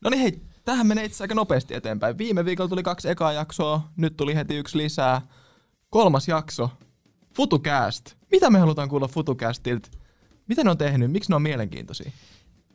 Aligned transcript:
No 0.00 0.10
niin 0.10 0.20
hei, 0.20 0.40
tähän 0.64 0.86
menee 0.86 1.04
itse 1.04 1.24
aika 1.24 1.34
nopeasti 1.34 1.74
eteenpäin. 1.74 2.18
Viime 2.18 2.44
viikolla 2.44 2.68
tuli 2.68 2.82
kaksi 2.82 3.08
ekaa 3.08 3.32
jaksoa, 3.32 3.88
nyt 3.96 4.16
tuli 4.16 4.34
heti 4.34 4.56
yksi 4.56 4.78
lisää. 4.78 5.22
Kolmas 5.90 6.28
jakso, 6.28 6.70
FutuCast. 7.36 8.14
Mitä 8.30 8.50
me 8.50 8.58
halutaan 8.58 8.88
kuulla 8.88 9.08
FutuCastilta? 9.08 9.88
Mitä 10.48 10.64
ne 10.64 10.70
on 10.70 10.78
tehnyt? 10.78 11.10
Miksi 11.10 11.32
ne 11.32 11.36
on 11.36 11.42
mielenkiintoisia? 11.42 12.10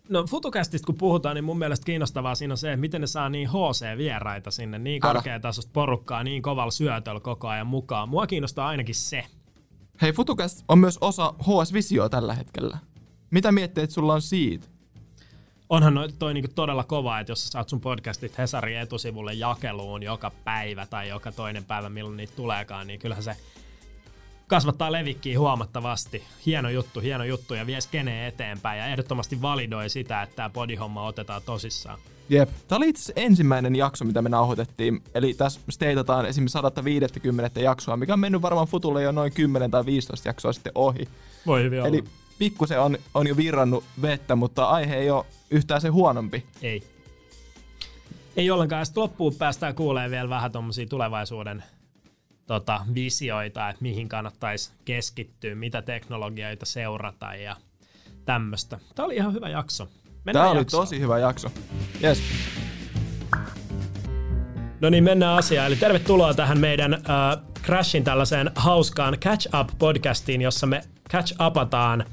No 0.10 0.26
FutuCastista 0.28 0.86
kun 0.86 0.96
puhutaan, 0.96 1.36
niin 1.36 1.44
mun 1.44 1.58
mielestä 1.58 1.86
kiinnostavaa 1.86 2.36
siinä 2.36 2.54
on 2.54 2.58
se, 2.58 2.72
että 2.74 2.82
miten 2.82 3.02
ne 3.02 3.08
saa 3.08 3.30
niin 3.30 3.50
HC-vieraita 3.50 4.52
sinne, 4.52 4.80
niin 4.80 5.02
korkeatasosta 5.02 5.72
porukkaa, 5.74 6.24
niin 6.24 6.42
kovalla 6.42 6.72
syötöllä 6.72 7.20
koko 7.20 7.48
ajan 7.48 7.68
mukaan. 7.68 8.10
Mua 8.10 8.28
kiinnostaa 8.28 8.68
ainakin 8.68 8.96
se. 8.96 9.26
Hei, 10.02 10.14
FutuCast 10.14 10.64
on 10.68 10.80
myös 10.80 10.98
osa 11.02 11.34
HS 11.40 11.74
Visioa 11.74 12.10
tällä 12.10 12.34
hetkellä. 12.34 12.78
Mitä 13.32 13.52
mietteet 13.52 13.92
sulla 13.92 14.14
on 14.14 14.22
siitä? 14.22 14.68
Onhan 15.72 15.94
noi- 15.94 16.10
toi 16.20 16.34
niinku 16.34 16.52
todella 16.56 16.84
kova, 16.84 17.20
että 17.20 17.32
jos 17.32 17.44
sä 17.44 17.52
saat 17.52 17.70
sun 17.70 17.82
podcastit 17.82 18.38
Hesarin 18.38 18.78
etusivulle 18.78 19.34
jakeluun 19.34 20.04
joka 20.04 20.32
päivä 20.44 20.86
tai 20.86 21.10
joka 21.10 21.32
toinen 21.32 21.66
päivä, 21.66 21.90
milloin 21.90 22.18
niitä 22.18 22.34
tuleekaan, 22.36 22.88
niin 22.88 23.00
kyllähän 23.00 23.24
se 23.24 23.36
kasvattaa 24.48 24.92
levikkiä 24.92 25.40
huomattavasti. 25.40 26.24
Hieno 26.46 26.70
juttu, 26.70 27.00
hieno 27.00 27.24
juttu 27.24 27.54
ja 27.54 27.68
vie 27.68 27.82
skeneen 27.82 28.28
eteenpäin 28.28 28.80
ja 28.80 28.88
ehdottomasti 28.88 29.42
validoi 29.42 29.90
sitä, 29.90 30.22
että 30.22 30.36
tämä 30.36 30.50
podihomma 30.50 31.06
otetaan 31.08 31.42
tosissaan. 31.46 32.00
Jep. 32.30 32.50
Tämä 32.68 32.78
oli 32.78 32.90
itse 32.90 33.14
ensimmäinen 33.16 33.76
jakso, 33.76 34.06
mitä 34.06 34.22
me 34.22 34.30
nauhoitettiin. 34.30 35.04
Eli 35.14 35.34
tässä 35.34 35.60
steitataan 35.70 36.26
esimerkiksi 36.26 36.54
150 36.54 37.60
jaksoa, 37.60 37.98
mikä 37.98 38.14
on 38.14 38.20
mennyt 38.20 38.42
varmaan 38.42 38.68
Futulle 38.68 39.04
jo 39.04 39.12
noin 39.12 39.34
10 39.34 39.72
tai 39.72 39.86
15 39.86 40.30
jaksoa 40.30 40.54
sitten 40.54 40.72
ohi. 40.76 41.08
Voi 41.46 41.64
hyvin 41.64 41.82
olla. 41.82 42.21
Pikkusen 42.42 42.82
on, 42.82 42.98
on 43.14 43.28
jo 43.28 43.38
virrannut 43.38 43.84
vettä, 44.02 44.36
mutta 44.36 44.66
aihe 44.66 44.96
ei 44.96 45.10
ole 45.10 45.26
yhtään 45.52 45.82
se 45.82 45.88
huonompi. 45.88 46.46
Ei. 46.62 46.84
Ei 48.38 48.52
ollenkaan. 48.52 48.86
Sitten 48.86 49.04
loppuun 49.04 49.36
päästään 49.36 49.76
kuulee 49.76 50.10
vielä 50.10 50.30
vähän 50.30 50.52
tuommoisia 50.52 50.86
tulevaisuuden 50.86 51.64
tota, 52.48 52.86
visioita, 52.94 53.70
että 53.70 53.82
mihin 53.82 54.10
kannattaisi 54.10 54.72
keskittyä, 54.86 55.56
mitä 55.56 55.82
teknologioita 55.82 56.66
seurata 56.66 57.36
ja 57.36 57.56
tämmöistä. 58.26 58.80
Tämä 58.96 59.06
oli 59.06 59.16
ihan 59.16 59.34
hyvä 59.34 59.50
jakso. 59.50 59.88
Mennään 60.26 60.44
Tämä 60.44 60.52
oli 60.52 60.60
jaksoon. 60.60 60.84
tosi 60.84 61.00
hyvä 61.00 61.20
jakso. 61.20 61.52
Yes. 62.04 62.22
No 64.80 64.90
niin, 64.90 65.04
mennään 65.04 65.38
asiaan. 65.38 65.68
Eli 65.68 65.76
tervetuloa 65.76 66.34
tähän 66.34 66.60
meidän 66.60 66.94
äh, 66.94 67.02
Crashin 67.64 68.04
tällaiseen 68.04 68.52
hauskaan 68.56 69.18
Catch 69.18 69.48
Up-podcastiin, 69.48 70.42
jossa 70.42 70.68
me 70.68 70.82
catch 71.12 71.36
upataan 71.48 72.06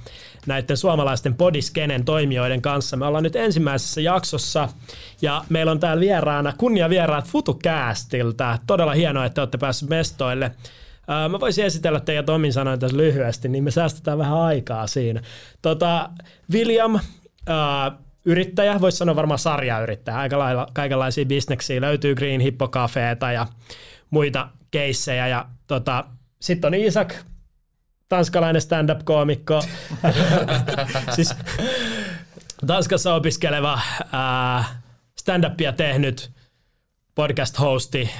näiden 0.46 0.76
suomalaisten 0.76 1.34
podiskenen 1.34 2.04
toimijoiden 2.04 2.62
kanssa. 2.62 2.96
Me 2.96 3.06
ollaan 3.06 3.24
nyt 3.24 3.36
ensimmäisessä 3.36 4.00
jaksossa 4.00 4.68
ja 5.22 5.44
meillä 5.48 5.72
on 5.72 5.80
täällä 5.80 6.00
vieraana 6.00 6.52
kunnia 6.58 6.90
vieraat 6.90 7.28
FutuCastilta. 7.28 8.58
Todella 8.66 8.92
hienoa, 8.92 9.24
että 9.24 9.40
olette 9.40 9.58
päässeet 9.58 9.90
mestoille. 9.90 10.50
Mä 11.28 11.40
voisin 11.40 11.64
esitellä 11.64 12.00
teidät 12.00 12.28
omin 12.28 12.52
sanoin 12.52 12.80
tässä 12.80 12.96
lyhyesti, 12.96 13.48
niin 13.48 13.64
me 13.64 13.70
säästetään 13.70 14.18
vähän 14.18 14.38
aikaa 14.38 14.86
siinä. 14.86 15.22
Tota, 15.62 16.10
William, 16.52 16.98
yrittäjä, 18.24 18.80
voisi 18.80 18.98
sanoa 18.98 19.16
varmaan 19.16 19.38
sarjayrittäjä, 19.38 20.18
aika 20.18 20.38
lailla 20.38 20.66
kaikenlaisia 20.72 21.24
bisneksiä, 21.26 21.80
löytyy 21.80 22.14
Green 22.14 22.40
Hippo 22.40 22.68
Cafeeta 22.68 23.32
ja 23.32 23.46
muita 24.10 24.48
keissejä. 24.70 25.28
Ja 25.28 25.44
tota, 25.66 26.04
sitten 26.40 26.68
on 26.68 26.74
Isak, 26.74 27.14
tanskalainen 28.08 28.62
stand-up-koomikko, 28.62 29.62
siis 31.16 31.34
Tanskassa 32.66 33.14
opiskeleva 33.14 33.80
stand-upia 35.18 35.72
tehnyt 35.72 36.30
podcast-hosti, 37.14 38.10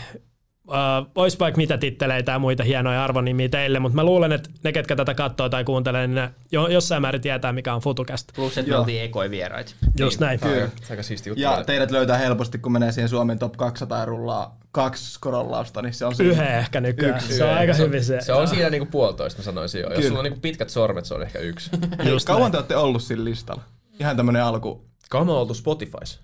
Uh, 0.69 1.11
olisi 1.14 1.38
vaikka 1.38 1.56
mitä 1.56 1.78
titteleitä 1.78 2.33
ja 2.33 2.38
muita 2.38 2.64
hienoja 2.64 3.05
arvonimiä 3.05 3.48
teille, 3.48 3.79
mutta 3.79 3.96
mä 3.96 4.05
luulen, 4.05 4.33
että 4.33 4.51
ne, 4.64 4.73
ketkä 4.73 4.96
tätä 4.96 5.14
katsoo 5.14 5.48
tai 5.48 5.64
kuuntelee, 5.64 6.06
niin 6.06 6.14
ne 6.14 6.30
jo, 6.52 6.67
jossain 6.67 7.02
määrin 7.02 7.20
tietää, 7.20 7.52
mikä 7.52 7.74
on 7.74 7.80
FutuCast. 7.80 8.29
Plus, 8.36 8.58
että 8.58 8.70
me 8.70 8.79
oltiin 8.79 9.02
ekoi 9.02 9.30
vieraita. 9.30 9.73
Just 9.98 10.20
näin. 10.20 10.40
Tämä 10.40 10.52
on 10.55 10.70
aika- 10.90 11.02
siisti 11.02 11.30
juttu. 11.30 11.42
Ja 11.42 11.64
teidät 11.64 11.90
löytää 11.90 12.18
helposti, 12.18 12.58
kun 12.58 12.73
menee 12.73 12.92
siihen 12.92 13.08
Suomen 13.08 13.39
top 13.39 13.56
200 13.56 13.98
ja 13.98 14.05
rullaa 14.05 14.58
kaksi 14.73 15.20
korollausta, 15.20 15.83
niin 15.83 15.95
se 15.95 16.05
on 16.06 16.14
siinä. 16.14 16.33
Yhden 16.33 16.58
ehkä 16.58 16.80
nykyään. 16.80 17.17
Yksi. 17.17 17.36
se 17.36 17.45
on 17.45 17.55
aika 17.55 17.74
hyvin 17.74 18.05
se. 18.05 18.20
Se 18.20 18.33
on 18.33 18.48
siinä 18.48 18.70
niinku 18.70 18.86
puolitoista, 18.90 19.39
mä 19.40 19.45
sanoisin 19.45 19.80
jo. 19.80 19.86
Jos 19.86 19.95
Kyllä. 19.95 20.08
sulla 20.08 20.18
on 20.20 20.24
niinku 20.24 20.40
pitkät 20.40 20.70
sormet, 20.70 21.05
se 21.05 21.14
on 21.14 21.23
ehkä 21.23 21.39
yksi. 21.39 21.70
Just 22.05 22.27
kauan 22.27 22.40
näin. 22.40 22.52
te 22.52 22.58
olette 22.58 22.77
ollut 22.77 23.02
sillä 23.02 23.24
listalla? 23.24 23.62
Ihan 24.00 24.17
tämmönen 24.17 24.42
alku. 24.42 24.85
Kauan 25.11 25.27
me 25.27 25.33
oltu 25.33 25.55
Spotifys? 25.55 26.20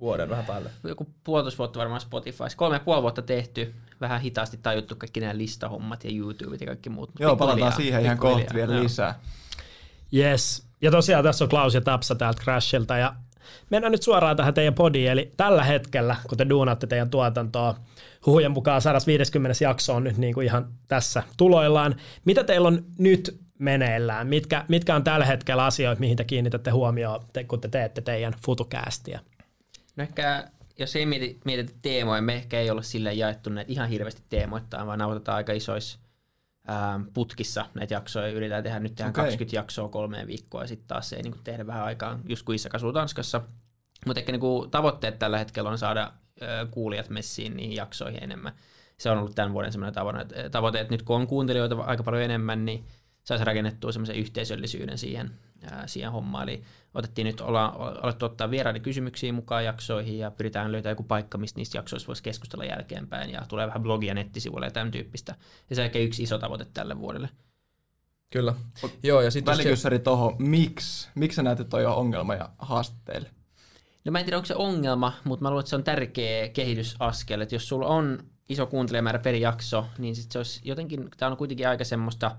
Vuoden 0.00 0.28
vähän 0.28 0.44
päälle. 0.44 0.70
Joku 0.84 1.06
puolitoista 1.24 1.58
vuotta 1.58 1.78
varmaan 1.78 2.00
Spotifys. 2.00 2.54
Kolme 2.56 2.76
ja 2.76 2.80
puoli 2.80 3.02
vuotta 3.02 3.22
tehty. 3.22 3.74
Vähän 4.00 4.20
hitaasti 4.20 4.58
tajuttu 4.62 4.96
kaikki 4.96 5.20
nämä 5.20 5.38
listahommat 5.38 6.04
ja 6.04 6.10
YouTubet 6.16 6.60
ja 6.60 6.66
kaikki 6.66 6.90
muut. 6.90 7.10
Joo, 7.18 7.36
palataan 7.36 7.72
siihen 7.72 8.02
ihan 8.04 8.18
kohta 8.18 8.54
vielä 8.54 8.74
Joo. 8.74 8.82
lisää. 8.82 9.20
Yes. 10.14 10.66
Ja 10.80 10.90
tosiaan 10.90 11.24
tässä 11.24 11.44
on 11.44 11.48
Klaus 11.48 11.74
ja 11.74 11.80
Tapsa 11.80 12.14
täältä 12.14 12.42
Crashilta 12.42 12.96
ja 12.96 13.14
mennään 13.70 13.92
nyt 13.92 14.02
suoraan 14.02 14.36
tähän 14.36 14.54
teidän 14.54 14.74
podiin. 14.74 15.10
Eli 15.10 15.32
tällä 15.36 15.64
hetkellä, 15.64 16.16
kun 16.28 16.38
te 16.38 16.48
duunaatte 16.48 16.86
teidän 16.86 17.10
tuotantoa, 17.10 17.74
huhujen 18.26 18.50
mukaan 18.50 18.82
150 18.82 19.64
jakso 19.64 19.94
on 19.94 20.04
nyt 20.04 20.16
niin 20.16 20.34
kuin 20.34 20.44
ihan 20.44 20.68
tässä 20.88 21.22
tuloillaan. 21.36 21.96
Mitä 22.24 22.44
teillä 22.44 22.68
on 22.68 22.84
nyt 22.98 23.40
meneillään? 23.58 24.26
Mitkä, 24.26 24.64
mitkä 24.68 24.96
on 24.96 25.04
tällä 25.04 25.26
hetkellä 25.26 25.64
asioita, 25.64 26.00
mihin 26.00 26.16
te 26.16 26.24
kiinnitätte 26.24 26.70
huomioon, 26.70 27.20
te, 27.32 27.44
kun 27.44 27.60
te 27.60 27.68
teette 27.68 28.00
teidän 28.00 28.34
futucastia? 28.44 29.20
No 29.96 30.02
ehkä, 30.02 30.50
jos 30.78 30.96
ei 30.96 31.06
mieti, 31.06 31.40
mietitä 31.44 31.78
teemoja, 31.82 32.22
me 32.22 32.34
ehkä 32.34 32.60
ei 32.60 32.70
olla 32.70 32.82
sillä 32.82 33.12
jaettu 33.12 33.50
näitä 33.50 33.72
ihan 33.72 33.88
hirveästi 33.88 34.22
teemoittain, 34.28 34.86
vaan 34.86 34.98
nauhoitetaan 34.98 35.36
aika 35.36 35.52
isoissa 35.52 35.98
putkissa 37.14 37.66
näitä 37.74 37.94
jaksoja. 37.94 38.28
Yritetään 38.28 38.64
tehdä 38.64 38.80
nyt 38.80 38.94
tehdään 38.94 39.10
Okei. 39.10 39.24
20 39.24 39.56
jaksoa 39.56 39.88
kolmeen 39.88 40.26
viikkoa 40.26 40.62
ja 40.62 40.66
sitten 40.66 40.88
taas 40.88 41.12
ei 41.12 41.22
niin 41.22 41.34
tehdä 41.44 41.66
vähän 41.66 41.84
aikaa, 41.84 42.18
just 42.28 42.42
kun 42.42 42.54
Isak 42.54 42.74
asuu 42.74 42.92
Tanskassa. 42.92 43.40
Mutta 44.06 44.20
ehkä 44.20 44.32
niin 44.32 44.70
tavoitteet 44.70 45.18
tällä 45.18 45.38
hetkellä 45.38 45.70
on 45.70 45.78
saada 45.78 46.12
kuulijat 46.70 47.10
messiin 47.10 47.56
niihin 47.56 47.76
jaksoihin 47.76 48.22
enemmän. 48.22 48.52
Se 48.98 49.10
on 49.10 49.18
ollut 49.18 49.34
tämän 49.34 49.52
vuoden 49.52 49.72
semmoinen 49.72 49.94
tavoite, 49.94 50.50
tavoite, 50.50 50.80
että 50.80 50.94
nyt 50.94 51.02
kun 51.02 51.16
on 51.16 51.26
kuuntelijoita 51.26 51.76
aika 51.76 52.02
paljon 52.02 52.22
enemmän, 52.22 52.64
niin 52.64 52.86
saisi 53.24 53.44
rakennettua 53.44 53.92
semmoisen 53.92 54.16
yhteisöllisyyden 54.16 54.98
siihen, 54.98 55.30
ää, 55.62 55.86
siihen 55.86 56.12
hommaan. 56.12 56.48
Eli 56.48 56.62
otettiin 56.94 57.26
nyt, 57.26 57.40
olla, 57.40 57.64
alettu 58.02 58.24
ottaa 58.24 58.50
vieraiden 58.50 58.82
kysymyksiä 58.82 59.32
mukaan 59.32 59.64
jaksoihin 59.64 60.18
ja 60.18 60.30
pyritään 60.30 60.72
löytämään 60.72 60.92
joku 60.92 61.02
paikka, 61.02 61.38
mistä 61.38 61.60
niistä 61.60 61.78
jaksoista 61.78 62.06
voisi 62.06 62.22
keskustella 62.22 62.64
jälkeenpäin 62.64 63.30
ja 63.30 63.42
tulee 63.48 63.66
vähän 63.66 63.82
blogia 63.82 64.14
nettisivuille 64.14 64.66
ja 64.66 64.70
tämän 64.70 64.90
tyyppistä. 64.90 65.34
Ja 65.70 65.76
se 65.76 65.82
on 65.82 65.86
ehkä 65.86 65.98
yksi 65.98 66.22
iso 66.22 66.38
tavoite 66.38 66.66
tälle 66.74 66.98
vuodelle. 66.98 67.28
Kyllä. 68.30 68.54
Joo, 69.02 69.20
ja 69.20 69.30
sitten 69.30 69.52
Välikyssäri 69.52 69.98
toho, 69.98 70.36
miksi? 70.38 71.08
Miksi 71.14 71.36
sä 71.36 71.42
näet, 71.42 71.60
että 71.60 71.70
toi 71.70 71.86
on 71.86 71.96
ongelma 71.96 72.34
ja 72.34 72.50
haaste 72.58 72.96
teille? 73.04 73.30
No 74.04 74.12
mä 74.12 74.18
en 74.18 74.24
tiedä, 74.24 74.36
onko 74.36 74.46
se 74.46 74.54
ongelma, 74.54 75.12
mutta 75.24 75.42
mä 75.42 75.50
luulen, 75.50 75.60
että 75.60 75.70
se 75.70 75.76
on 75.76 75.84
tärkeä 75.84 76.48
kehitysaskel, 76.48 77.40
että 77.40 77.54
jos 77.54 77.68
sulla 77.68 77.86
on 77.86 78.18
iso 78.48 78.66
kuuntelijamäärä 78.66 79.18
per 79.18 79.34
jakso, 79.34 79.86
niin 79.98 80.16
sit 80.16 80.32
se 80.32 80.38
olisi 80.38 80.60
jotenkin, 80.64 81.08
tämä 81.16 81.30
on 81.30 81.36
kuitenkin 81.36 81.68
aika 81.68 81.84
semmoista, 81.84 82.36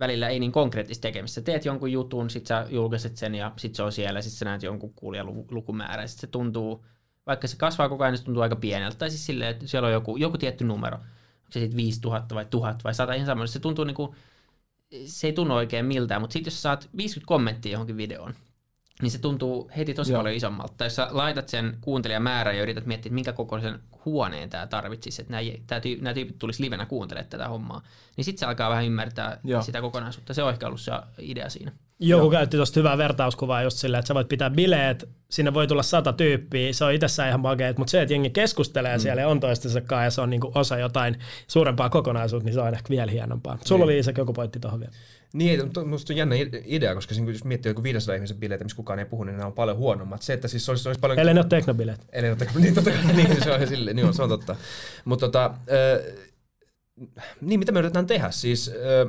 välillä 0.00 0.28
ei 0.28 0.40
niin 0.40 0.52
konkreettista 0.52 1.02
tekemistä. 1.02 1.40
Teet 1.40 1.64
jonkun 1.64 1.92
jutun, 1.92 2.30
sit 2.30 2.46
sä 2.46 2.66
julkaiset 2.70 3.16
sen 3.16 3.34
ja 3.34 3.52
sit 3.56 3.74
se 3.74 3.82
on 3.82 3.92
siellä, 3.92 4.22
sit 4.22 4.32
sä 4.32 4.44
näet 4.44 4.62
jonkun 4.62 4.94
kuulijalukumäärä 4.94 6.02
ja 6.02 6.08
sit 6.08 6.20
se 6.20 6.26
tuntuu, 6.26 6.84
vaikka 7.26 7.48
se 7.48 7.56
kasvaa 7.56 7.88
koko 7.88 8.04
ajan, 8.04 8.12
niin 8.12 8.18
se 8.18 8.24
tuntuu 8.24 8.42
aika 8.42 8.56
pieneltä. 8.56 8.96
Tai 8.96 9.10
siis 9.10 9.26
silleen, 9.26 9.50
että 9.50 9.66
siellä 9.66 9.86
on 9.86 9.92
joku, 9.92 10.16
joku 10.16 10.38
tietty 10.38 10.64
numero. 10.64 10.96
Onko 10.96 11.52
se 11.52 11.60
sitten 11.60 11.76
5000 11.76 12.34
vai 12.34 12.44
1000 12.44 12.84
vai 12.84 12.94
100 12.94 13.12
ihan 13.12 13.26
sama. 13.26 13.46
Se 13.46 13.60
tuntuu 13.60 13.84
niinku, 13.84 14.14
se 15.06 15.26
ei 15.26 15.32
tunnu 15.32 15.54
oikein 15.54 15.86
miltään, 15.86 16.20
mutta 16.20 16.32
sitten 16.32 16.50
jos 16.50 16.62
saat 16.62 16.88
50 16.96 17.26
kommenttia 17.26 17.72
johonkin 17.72 17.96
videoon, 17.96 18.34
niin 19.02 19.10
se 19.10 19.18
tuntuu 19.18 19.70
heti 19.76 19.94
tosi 19.94 20.12
Joo. 20.12 20.18
Paljon 20.18 20.34
isommalta. 20.36 20.74
Tai 20.76 20.86
jos 20.86 20.96
sä 20.96 21.08
laitat 21.10 21.48
sen 21.48 21.78
kuuntelijamäärän 21.80 22.56
ja 22.56 22.62
yrität 22.62 22.86
miettiä, 22.86 23.08
että 23.08 23.14
minkä 23.14 23.32
kokoisen 23.32 23.80
huoneen 24.04 24.50
tämä 24.50 24.66
tarvitsisi, 24.66 25.22
että 25.22 25.30
nämä, 25.30 25.42
tämä 25.66 25.80
tyy, 25.80 25.98
nämä 26.00 26.14
tyypit 26.14 26.38
tulisi 26.38 26.62
livenä 26.62 26.86
kuuntelemaan 26.86 27.30
tätä 27.30 27.48
hommaa, 27.48 27.82
niin 28.16 28.24
sitten 28.24 28.40
se 28.40 28.46
alkaa 28.46 28.70
vähän 28.70 28.86
ymmärtää. 28.86 29.40
Joo. 29.44 29.62
sitä 29.62 29.80
kokonaisuutta. 29.80 30.34
Se 30.34 30.42
on 30.42 30.52
ehkä 30.52 30.66
ollut 30.66 30.80
se 30.80 30.92
idea 31.18 31.50
siinä. 31.50 31.72
Joku 31.98 32.30
käytti 32.30 32.56
tuosta 32.56 32.80
hyvää 32.80 32.98
vertauskuvaa 32.98 33.62
just 33.62 33.78
silleen, 33.78 33.98
että 33.98 34.06
sä 34.06 34.14
voit 34.14 34.28
pitää 34.28 34.50
bileet, 34.50 35.08
sinne 35.30 35.54
voi 35.54 35.66
tulla 35.66 35.82
sata 35.82 36.12
tyyppiä, 36.12 36.72
se 36.72 36.84
on 36.84 36.92
itsessään 36.92 37.28
ihan 37.28 37.40
makeet, 37.40 37.78
mutta 37.78 37.90
se, 37.90 38.02
että 38.02 38.14
jengi 38.14 38.30
keskustelee 38.30 38.96
mm. 38.96 39.00
siellä 39.00 39.22
ja 39.22 39.28
on 39.28 39.40
toistensa 39.40 39.80
kanssa 39.80 40.04
ja 40.04 40.10
se 40.10 40.20
on 40.20 40.30
niinku 40.30 40.52
osa 40.54 40.78
jotain 40.78 41.18
suurempaa 41.46 41.90
kokonaisuutta, 41.90 42.44
niin 42.44 42.54
se 42.54 42.60
on 42.60 42.74
ehkä 42.74 42.90
vielä 42.90 43.12
hienompaa. 43.12 43.58
Sulla 43.64 43.84
oli 43.84 43.98
Isak 43.98 44.18
joku 44.18 44.32
pointti 44.32 44.60
tuohon 44.60 44.80
vielä. 44.80 44.92
Niin, 45.32 45.64
mutta 45.64 45.84
musta 45.84 46.12
on 46.12 46.16
jännä 46.16 46.36
ide- 46.36 46.62
idea, 46.64 46.94
koska 46.94 47.14
siinä, 47.14 47.30
jos 47.30 47.44
miettii 47.44 47.70
joku 47.70 47.82
500 47.82 48.14
ihmisen 48.14 48.36
bileitä, 48.36 48.64
missä 48.64 48.76
kukaan 48.76 48.98
ei 48.98 49.04
puhu, 49.04 49.24
niin 49.24 49.36
nämä 49.36 49.46
on 49.46 49.52
paljon 49.52 49.76
huonommat. 49.76 50.22
Se, 50.22 50.32
että 50.32 50.48
siis 50.48 50.68
olisi, 50.68 50.88
olisi 50.88 51.00
paljon... 51.00 51.18
Ellei 51.18 51.34
ne 51.34 51.40
ole 51.40 51.48
teknobileet. 51.48 52.06
Eli 52.12 52.28
totta, 52.28 52.44
niin, 52.60 52.74
totta 52.74 52.90
kai, 52.90 53.12
niin, 53.14 53.44
se 53.44 53.52
on, 53.52 53.68
sille, 53.68 53.94
niin 53.94 54.06
on, 54.06 54.14
se 54.14 54.22
on 54.22 54.28
totta. 54.28 54.56
Mutta 55.04 55.26
tota, 55.26 55.54
ö, 55.70 56.14
niin 57.40 57.58
mitä 57.60 57.72
me 57.72 57.78
yritetään 57.78 58.06
tehdä? 58.06 58.30
Siis 58.30 58.68
ö, 58.68 59.08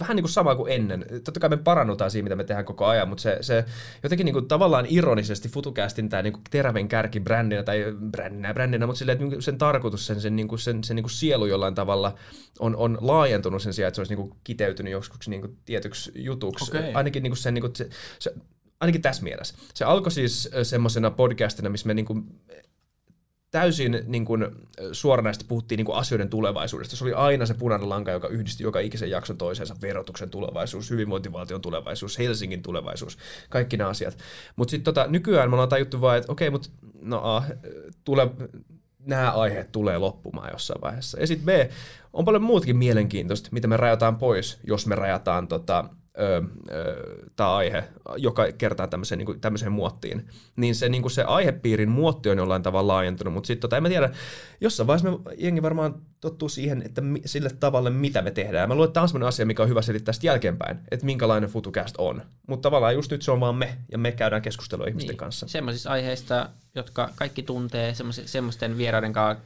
vähän 0.00 0.16
niin 0.16 0.22
kuin 0.22 0.32
sama 0.32 0.54
kuin 0.54 0.72
ennen. 0.72 1.06
Totta 1.24 1.40
kai 1.40 1.50
me 1.50 1.56
parannutaan 1.56 2.10
siinä, 2.10 2.22
mitä 2.22 2.36
me 2.36 2.44
tehdään 2.44 2.64
koko 2.64 2.86
ajan, 2.86 3.08
mutta 3.08 3.22
se, 3.22 3.38
se 3.40 3.64
jotenkin 4.02 4.24
niin 4.24 4.32
kuin 4.32 4.48
tavallaan 4.48 4.86
ironisesti 4.88 5.48
FutuCastin 5.48 6.08
tämä 6.08 6.22
niin 6.22 6.32
kuin 6.32 6.42
teräven 6.50 6.88
kärki 6.88 7.20
brändinä 7.20 7.62
tai 7.62 7.84
brändinä, 8.10 8.54
brändinä 8.54 8.86
mutta 8.86 8.98
silleen, 8.98 9.22
että 9.22 9.40
sen 9.40 9.58
tarkoitus, 9.58 10.06
sen, 10.06 10.20
sen, 10.20 10.36
niin 10.36 10.48
kuin, 10.48 10.58
sen, 10.58 10.84
sen 10.84 10.96
niin 10.96 11.04
kuin 11.04 11.10
sielu 11.10 11.46
jollain 11.46 11.74
tavalla 11.74 12.14
on, 12.58 12.76
on 12.76 12.98
laajentunut 13.00 13.62
sen 13.62 13.72
sijaan, 13.72 13.88
että 13.88 13.96
se 13.96 14.00
olisi 14.00 14.14
niin 14.16 14.28
kuin 14.28 14.40
kiteytynyt 14.44 14.92
joskus 14.92 15.28
niin 15.28 15.40
kuin 15.40 15.56
tietyksi 15.64 16.12
jutuksi. 16.14 16.76
Okei. 16.76 16.94
Ainakin 16.94 17.22
niin 17.22 17.30
kuin 17.30 17.38
sen, 17.38 17.54
niin 17.54 17.62
kuin, 17.62 17.76
se, 17.76 17.88
se, 18.18 18.34
ainakin 18.80 19.02
tässä 19.02 19.22
mielessä. 19.22 19.54
Se 19.74 19.84
alkoi 19.84 20.12
siis 20.12 20.50
semmoisena 20.62 21.10
podcastina, 21.10 21.70
missä 21.70 21.86
me 21.86 21.94
niin 21.94 22.06
kuin 22.06 22.24
täysin 23.50 24.04
niin 24.06 24.24
kuin, 24.24 24.46
suoranaisesti 24.92 25.44
puhuttiin 25.48 25.76
niin 25.76 25.86
kuin 25.86 25.96
asioiden 25.96 26.28
tulevaisuudesta. 26.28 26.96
Se 26.96 27.04
oli 27.04 27.12
aina 27.12 27.46
se 27.46 27.54
punainen 27.54 27.88
lanka, 27.88 28.10
joka 28.10 28.28
yhdisti 28.28 28.62
joka 28.62 28.80
ikisen 28.80 29.10
jakson 29.10 29.38
toiseensa. 29.38 29.76
Verotuksen 29.82 30.30
tulevaisuus, 30.30 30.90
hyvinvointivaltion 30.90 31.60
tulevaisuus, 31.60 32.18
Helsingin 32.18 32.62
tulevaisuus, 32.62 33.18
kaikki 33.48 33.76
nämä 33.76 33.90
asiat. 33.90 34.18
Mutta 34.56 34.70
sitten 34.70 34.94
tota, 34.94 35.06
nykyään 35.10 35.50
me 35.50 35.54
ollaan 35.54 35.68
tajuttu 35.68 36.00
vaan, 36.00 36.18
että 36.18 36.32
okei, 36.32 36.50
mutta 36.50 36.68
no, 37.02 37.20
a, 37.24 37.42
tule, 38.04 38.30
nämä 39.06 39.30
aiheet 39.30 39.72
tulee 39.72 39.98
loppumaan 39.98 40.50
jossain 40.52 40.80
vaiheessa. 40.80 41.20
Ja 41.20 41.26
sitten 41.26 41.46
B, 41.46 41.70
on 42.12 42.24
paljon 42.24 42.42
muutakin 42.42 42.76
mielenkiintoista, 42.76 43.48
mitä 43.52 43.68
me 43.68 43.76
rajataan 43.76 44.16
pois, 44.16 44.58
jos 44.64 44.86
me 44.86 44.94
rajataan 44.94 45.48
tota, 45.48 45.84
tämä 47.36 47.56
aihe 47.56 47.84
joka 48.16 48.52
kertaa 48.58 48.86
tämmöiseen, 48.86 49.18
niin 49.18 49.26
kuin, 49.26 49.40
tämmöiseen 49.40 49.72
muottiin, 49.72 50.28
niin 50.56 50.74
se, 50.74 50.88
niin 50.88 51.02
kuin 51.02 51.12
se 51.12 51.22
aihepiirin 51.22 51.88
muotti 51.88 52.30
on 52.30 52.38
jollain 52.38 52.62
tavalla 52.62 52.92
laajentunut, 52.92 53.34
mutta 53.34 53.46
sitten 53.46 53.60
tota, 53.60 53.76
en 53.76 53.82
mä 53.82 53.88
tiedä, 53.88 54.10
jossain 54.60 54.86
vaiheessa 54.86 55.10
me 55.10 55.18
jengi 55.38 55.62
varmaan 55.62 55.94
tottuu 56.20 56.48
siihen, 56.48 56.82
että 56.82 57.00
mi, 57.00 57.22
sille 57.24 57.50
tavalle, 57.60 57.90
mitä 57.90 58.22
me 58.22 58.30
tehdään. 58.30 58.68
Mä 58.68 58.74
luulen, 58.74 58.88
että 58.88 58.94
tämä 58.94 59.02
on 59.02 59.08
sellainen 59.08 59.28
asia, 59.28 59.46
mikä 59.46 59.62
on 59.62 59.68
hyvä 59.68 59.82
selittää 59.82 60.12
sitten 60.12 60.28
jälkeenpäin, 60.28 60.78
että 60.90 61.06
minkälainen 61.06 61.50
FutuCast 61.50 61.94
on. 61.98 62.22
Mutta 62.46 62.62
tavallaan 62.62 62.94
just 62.94 63.10
nyt 63.10 63.22
se 63.22 63.30
on 63.30 63.40
vaan 63.40 63.54
me, 63.54 63.78
ja 63.92 63.98
me 63.98 64.12
käydään 64.12 64.42
keskustelua 64.42 64.86
ihmisten 64.86 65.08
Niin. 65.12 65.18
kanssa. 65.18 65.48
Semmoisista 65.48 65.90
aiheista, 65.90 66.48
jotka 66.74 67.10
kaikki 67.16 67.42
tuntee, 67.42 67.94
semmoisten 68.26 68.78
vieraiden 68.78 69.12
kanssa, 69.12 69.44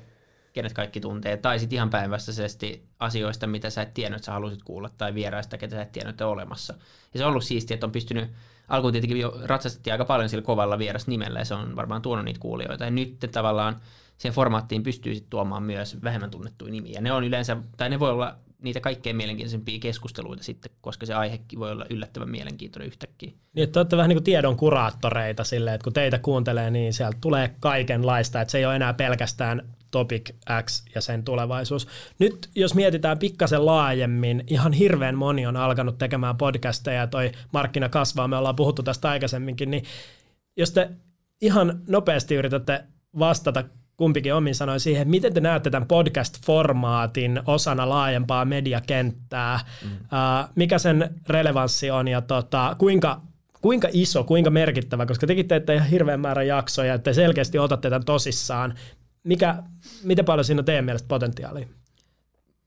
kenet 0.52 0.72
kaikki 0.72 1.00
tuntee, 1.00 1.36
tai 1.36 1.58
sitten 1.58 1.76
ihan 1.76 1.90
päinvastaisesti 1.90 2.86
asioista, 2.98 3.46
mitä 3.46 3.70
sä 3.70 3.82
et 3.82 3.94
tiennyt, 3.94 4.16
että 4.16 4.26
sä 4.26 4.32
halusit 4.32 4.62
kuulla, 4.62 4.90
tai 4.98 5.14
vieraista, 5.14 5.58
ketä 5.58 5.76
sä 5.76 5.82
et 5.82 5.92
tiennyt, 5.92 6.10
että 6.10 6.26
on 6.26 6.32
olemassa. 6.32 6.74
Ja 7.14 7.18
se 7.18 7.24
on 7.24 7.30
ollut 7.30 7.44
siistiä, 7.44 7.74
että 7.74 7.86
on 7.86 7.92
pystynyt, 7.92 8.30
alkuun 8.68 8.92
tietenkin 8.92 9.20
jo 9.20 9.40
ratsastettiin 9.44 9.94
aika 9.94 10.04
paljon 10.04 10.28
sillä 10.28 10.42
kovalla 10.42 10.78
vieras 10.78 11.06
nimellä, 11.06 11.38
ja 11.38 11.44
se 11.44 11.54
on 11.54 11.76
varmaan 11.76 12.02
tuonut 12.02 12.24
niitä 12.24 12.40
kuulijoita, 12.40 12.84
ja 12.84 12.90
nyt 12.90 13.18
tavallaan 13.32 13.76
siihen 14.18 14.34
formaattiin 14.34 14.82
pystyy 14.82 15.14
sitten 15.14 15.30
tuomaan 15.30 15.62
myös 15.62 16.02
vähemmän 16.02 16.30
tunnettuja 16.30 16.72
nimiä. 16.72 17.00
Ne 17.00 17.12
on 17.12 17.24
yleensä, 17.24 17.56
tai 17.76 17.90
ne 17.90 18.00
voi 18.00 18.10
olla 18.10 18.36
niitä 18.62 18.80
kaikkein 18.80 19.16
mielenkiintoisempia 19.16 19.78
keskusteluita 19.78 20.42
sitten, 20.42 20.72
koska 20.80 21.06
se 21.06 21.14
aihekin 21.14 21.58
voi 21.58 21.70
olla 21.70 21.86
yllättävän 21.90 22.30
mielenkiintoinen 22.30 22.88
yhtäkkiä. 22.88 23.32
Niin, 23.54 23.64
että 23.64 23.72
te 23.72 23.80
olette 23.80 23.96
vähän 23.96 24.08
niin 24.08 24.16
kuin 24.16 24.24
tiedon 24.24 24.56
kuraattoreita 24.56 25.44
silleen, 25.44 25.74
että 25.74 25.84
kun 25.84 25.92
teitä 25.92 26.18
kuuntelee, 26.18 26.70
niin 26.70 26.92
sieltä 26.92 27.18
tulee 27.20 27.54
kaikenlaista, 27.60 28.40
että 28.40 28.52
se 28.52 28.58
ei 28.58 28.66
ole 28.66 28.76
enää 28.76 28.94
pelkästään 28.94 29.68
Topic 29.92 30.30
X 30.64 30.84
ja 30.94 31.00
sen 31.00 31.24
tulevaisuus. 31.24 31.88
Nyt 32.18 32.50
jos 32.54 32.74
mietitään 32.74 33.18
pikkasen 33.18 33.66
laajemmin, 33.66 34.44
ihan 34.46 34.72
hirveän 34.72 35.14
moni 35.14 35.46
on 35.46 35.56
alkanut 35.56 35.98
tekemään 35.98 36.36
podcasteja 36.36 37.00
ja 37.00 37.06
toi 37.06 37.32
markkina 37.52 37.88
kasvaa, 37.88 38.28
me 38.28 38.36
ollaan 38.36 38.56
puhuttu 38.56 38.82
tästä 38.82 39.08
aikaisemminkin, 39.08 39.70
niin 39.70 39.84
jos 40.56 40.70
te 40.70 40.90
ihan 41.40 41.80
nopeasti 41.88 42.34
yritätte 42.34 42.84
vastata 43.18 43.64
kumpikin 43.96 44.34
omin 44.34 44.54
sanoin 44.54 44.80
siihen, 44.80 45.08
miten 45.08 45.34
te 45.34 45.40
näette 45.40 45.70
tämän 45.70 45.88
podcast-formaatin 45.88 47.42
osana 47.46 47.88
laajempaa 47.88 48.44
mediakenttää, 48.44 49.60
mm. 49.84 49.90
mikä 50.54 50.78
sen 50.78 51.10
relevanssi 51.28 51.90
on 51.90 52.08
ja 52.08 52.20
tota, 52.20 52.76
kuinka, 52.78 53.20
kuinka 53.60 53.88
iso, 53.92 54.24
kuinka 54.24 54.50
merkittävä, 54.50 55.06
koska 55.06 55.26
tekin 55.26 55.48
teette 55.48 55.74
ihan 55.74 55.88
hirveän 55.88 56.20
määrän 56.20 56.46
jaksoja, 56.46 56.94
että 56.94 57.10
te 57.10 57.14
selkeästi 57.14 57.58
otatte 57.58 57.90
tämän 57.90 58.04
tosissaan. 58.04 58.74
Mikä, 59.24 59.62
miten 60.04 60.24
paljon 60.24 60.44
siinä 60.44 60.60
on 60.60 60.64
teidän 60.64 60.84
mielestä 60.84 61.08
potentiaalia? 61.08 61.66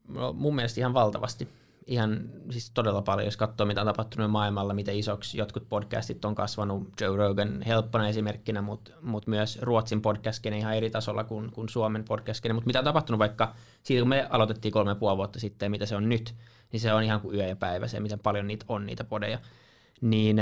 No, 0.07 0.33
mun 0.33 0.55
mielestä 0.55 0.81
ihan 0.81 0.93
valtavasti. 0.93 1.47
Ihan 1.87 2.29
siis 2.49 2.71
todella 2.71 3.01
paljon, 3.01 3.25
jos 3.25 3.37
katsoo 3.37 3.67
mitä 3.67 3.81
on 3.81 3.87
tapahtunut 3.87 4.31
maailmalla, 4.31 4.73
miten 4.73 4.97
isoksi 4.97 5.37
jotkut 5.37 5.69
podcastit 5.69 6.25
on 6.25 6.35
kasvanut. 6.35 7.01
Joe 7.01 7.17
Rogan 7.17 7.61
helppona 7.61 8.07
esimerkkinä, 8.07 8.61
mutta 8.61 8.91
mut 9.01 9.27
myös 9.27 9.59
Ruotsin 9.61 10.01
podcast 10.01 10.45
ihan 10.45 10.75
eri 10.75 10.89
tasolla 10.89 11.23
kuin, 11.23 11.51
kuin 11.51 11.69
Suomen 11.69 12.05
podcast 12.05 12.43
Mutta 12.53 12.67
mitä 12.67 12.79
on 12.79 12.85
tapahtunut 12.85 13.19
vaikka 13.19 13.55
siitä, 13.83 14.01
kun 14.01 14.09
me 14.09 14.27
aloitettiin 14.29 14.71
kolme 14.71 14.91
ja 14.91 14.95
puoli 14.95 15.17
vuotta 15.17 15.39
sitten 15.39 15.71
mitä 15.71 15.85
se 15.85 15.95
on 15.95 16.09
nyt, 16.09 16.35
niin 16.71 16.79
se 16.79 16.93
on 16.93 17.03
ihan 17.03 17.21
kuin 17.21 17.35
yö 17.35 17.47
ja 17.47 17.55
päivä 17.55 17.87
se, 17.87 17.99
miten 17.99 18.19
paljon 18.19 18.47
niitä 18.47 18.65
on 18.67 18.85
niitä 18.85 19.03
podeja. 19.03 19.39
Niin, 20.01 20.37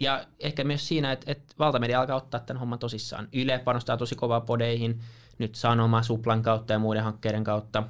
ja 0.00 0.24
ehkä 0.40 0.64
myös 0.64 0.88
siinä, 0.88 1.12
että, 1.12 1.32
että 1.32 1.54
valtamedia 1.58 2.00
alkaa 2.00 2.16
ottaa 2.16 2.40
tämän 2.40 2.60
homman 2.60 2.78
tosissaan. 2.78 3.28
Yle 3.32 3.58
panostaa 3.58 3.96
tosi 3.96 4.14
kovaa 4.14 4.40
podeihin, 4.40 5.00
nyt 5.38 5.54
Sanoma, 5.54 6.02
Suplan 6.02 6.42
kautta 6.42 6.72
ja 6.72 6.78
muiden 6.78 7.04
hankkeiden 7.04 7.44
kautta. 7.44 7.82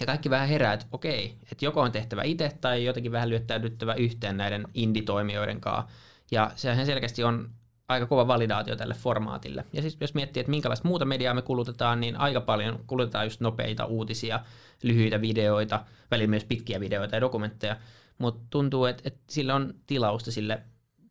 Ja 0.00 0.06
kaikki 0.06 0.30
vähän 0.30 0.48
herää, 0.48 0.72
että 0.72 0.86
okei, 0.92 1.36
että 1.52 1.64
joko 1.64 1.80
on 1.80 1.92
tehtävä 1.92 2.22
itse 2.22 2.56
tai 2.60 2.84
jotenkin 2.84 3.12
vähän 3.12 3.28
lyöttäydyttävä 3.28 3.94
yhteen 3.94 4.36
näiden 4.36 4.64
indie-toimijoiden 4.74 5.60
kanssa. 5.60 5.90
Ja 6.30 6.50
sehän 6.56 6.86
selkeästi 6.86 7.24
on 7.24 7.50
aika 7.88 8.06
kova 8.06 8.26
validaatio 8.26 8.76
tälle 8.76 8.94
formaatille. 8.94 9.64
Ja 9.72 9.82
siis 9.82 9.96
jos 10.00 10.14
miettii, 10.14 10.40
että 10.40 10.50
minkälaista 10.50 10.88
muuta 10.88 11.04
mediaa 11.04 11.34
me 11.34 11.42
kulutetaan, 11.42 12.00
niin 12.00 12.16
aika 12.16 12.40
paljon 12.40 12.84
kulutetaan 12.86 13.26
just 13.26 13.40
nopeita 13.40 13.84
uutisia, 13.84 14.40
lyhyitä 14.82 15.20
videoita, 15.20 15.84
välillä 16.10 16.30
myös 16.30 16.44
pitkiä 16.44 16.80
videoita 16.80 17.16
ja 17.16 17.20
dokumentteja. 17.20 17.76
Mutta 18.18 18.42
tuntuu, 18.50 18.84
että, 18.84 19.02
että 19.06 19.20
sillä 19.30 19.54
on 19.54 19.74
tilausta 19.86 20.32
sille 20.32 20.62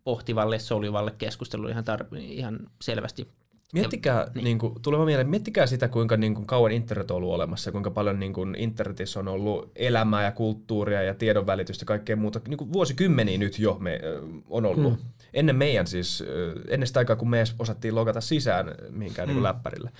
pohtivalle, 0.03 0.59
soljuvalle 0.59 1.11
keskustelulle 1.17 1.71
ihan, 1.71 1.83
tar- 1.83 2.17
ihan 2.17 2.59
selvästi. 2.81 3.27
Miettikää, 3.73 4.27
niin. 4.35 4.43
Niin 4.43 4.59
kuin, 4.59 4.81
tulee 4.81 4.97
vaan 4.97 5.05
mieleen, 5.05 5.29
miettikää 5.29 5.67
sitä, 5.67 5.87
kuinka 5.87 6.17
niin 6.17 6.35
kuin, 6.35 6.45
kauan 6.45 6.71
internet 6.71 7.11
on 7.11 7.17
ollut 7.17 7.33
olemassa, 7.33 7.71
kuinka 7.71 7.91
paljon 7.91 8.19
niin 8.19 8.33
kuin, 8.33 8.55
internetissä 8.55 9.19
on 9.19 9.27
ollut 9.27 9.71
elämää 9.75 10.23
ja 10.23 10.31
kulttuuria 10.31 11.03
ja 11.03 11.13
tiedonvälitystä 11.13 11.83
ja 11.83 11.87
kaikkea 11.87 12.15
muuta. 12.15 12.41
Niin 12.47 12.57
kuin, 12.57 12.73
vuosikymmeniä 12.73 13.37
nyt 13.37 13.59
jo 13.59 13.77
me, 13.79 13.99
ö, 14.03 14.21
on 14.49 14.65
ollut. 14.65 14.93
Hmm. 14.93 15.09
Ennen 15.33 15.55
meidän 15.55 15.87
siis, 15.87 16.21
ö, 16.21 16.61
ennen 16.67 16.87
sitä 16.87 16.99
aikaa, 16.99 17.15
kun 17.15 17.29
me 17.29 17.37
edes 17.37 17.55
osattiin 17.59 17.95
logata 17.95 18.21
sisään 18.21 18.75
mihinkään 18.89 19.27
hmm. 19.27 19.29
niin 19.29 19.35
kuin, 19.35 19.43
läppärille. 19.43 19.91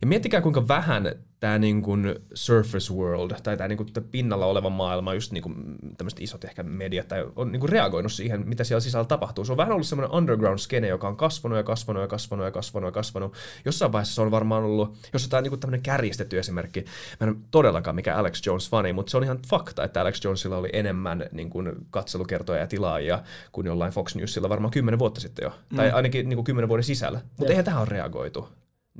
Ja 0.00 0.06
miettikää, 0.06 0.40
kuinka 0.40 0.68
vähän 0.68 1.14
tämä 1.40 1.58
niin 1.58 1.82
kuin 1.82 2.14
surface 2.34 2.94
world, 2.94 3.30
tai 3.42 3.56
tämä 3.56 3.68
niin 3.68 3.76
kuin, 3.76 3.88
pinnalla 4.10 4.46
oleva 4.46 4.70
maailma, 4.70 5.14
just 5.14 5.32
niin 5.32 5.42
kuin, 5.42 5.54
tämmöiset 5.98 6.20
isot 6.20 6.44
ehkä 6.44 6.62
mediat, 6.62 7.08
tai 7.08 7.26
on 7.36 7.52
niin 7.52 7.60
kuin, 7.60 7.70
reagoinut 7.70 8.12
siihen, 8.12 8.48
mitä 8.48 8.64
siellä 8.64 8.80
sisällä 8.80 9.04
tapahtuu. 9.04 9.44
Se 9.44 9.52
on 9.52 9.58
vähän 9.58 9.72
ollut 9.72 9.86
semmoinen 9.86 10.16
underground 10.16 10.58
skene, 10.58 10.88
joka 10.88 11.08
on 11.08 11.16
kasvanut 11.16 11.56
ja 11.56 11.62
kasvanut 11.62 12.02
ja 12.02 12.06
kasvanut 12.06 12.44
ja 12.44 12.50
kasvanut 12.50 12.88
ja 12.88 12.92
kasvanut. 12.92 13.34
Jossain 13.64 13.92
vaiheessa 13.92 14.14
se 14.14 14.20
on 14.20 14.30
varmaan 14.30 14.64
ollut, 14.64 14.96
jos 15.12 15.28
tämä 15.28 15.38
on 15.38 15.42
niin 15.42 15.50
kuin 15.50 15.60
tämmöinen 15.60 15.82
kärjistetty 15.82 16.38
esimerkki, 16.38 16.80
mä 17.20 17.26
en 17.26 17.28
ole 17.28 17.36
todellakaan 17.50 17.96
mikä 17.96 18.16
Alex 18.16 18.46
Jones 18.46 18.70
fani, 18.70 18.92
mutta 18.92 19.10
se 19.10 19.16
on 19.16 19.24
ihan 19.24 19.38
fakta, 19.48 19.84
että 19.84 20.00
Alex 20.00 20.24
Jonesilla 20.24 20.56
oli 20.56 20.68
enemmän 20.72 21.24
niin 21.32 21.50
kuin, 21.50 21.72
katselukertoja 21.90 22.60
ja 22.60 22.66
tilaajia 22.66 23.22
kuin 23.52 23.66
jollain 23.66 23.92
Fox 23.92 24.14
Newsilla 24.14 24.48
varmaan 24.48 24.70
kymmenen 24.70 24.98
vuotta 24.98 25.20
sitten 25.20 25.42
jo, 25.42 25.52
mm. 25.70 25.76
tai 25.76 25.90
ainakin 25.90 26.28
niin 26.28 26.36
kuin, 26.36 26.44
kymmenen 26.44 26.68
vuoden 26.68 26.84
sisällä. 26.84 27.20
Mutta 27.36 27.50
eihän 27.52 27.64
tähän 27.64 27.80
ole 27.80 27.88
reagoitu. 27.90 28.48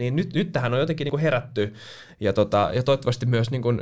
Niin 0.01 0.17
nyt, 0.17 0.35
nyt 0.35 0.53
tähän 0.53 0.75
on 0.75 0.81
jotenkin 0.81 1.05
niin 1.05 1.11
kuin 1.11 1.21
herätty, 1.21 1.75
ja, 2.21 2.33
tota, 2.33 2.71
ja 2.75 2.83
toivottavasti 2.83 3.27
myös, 3.27 3.51
niin 3.51 3.63
kuin, 3.63 3.81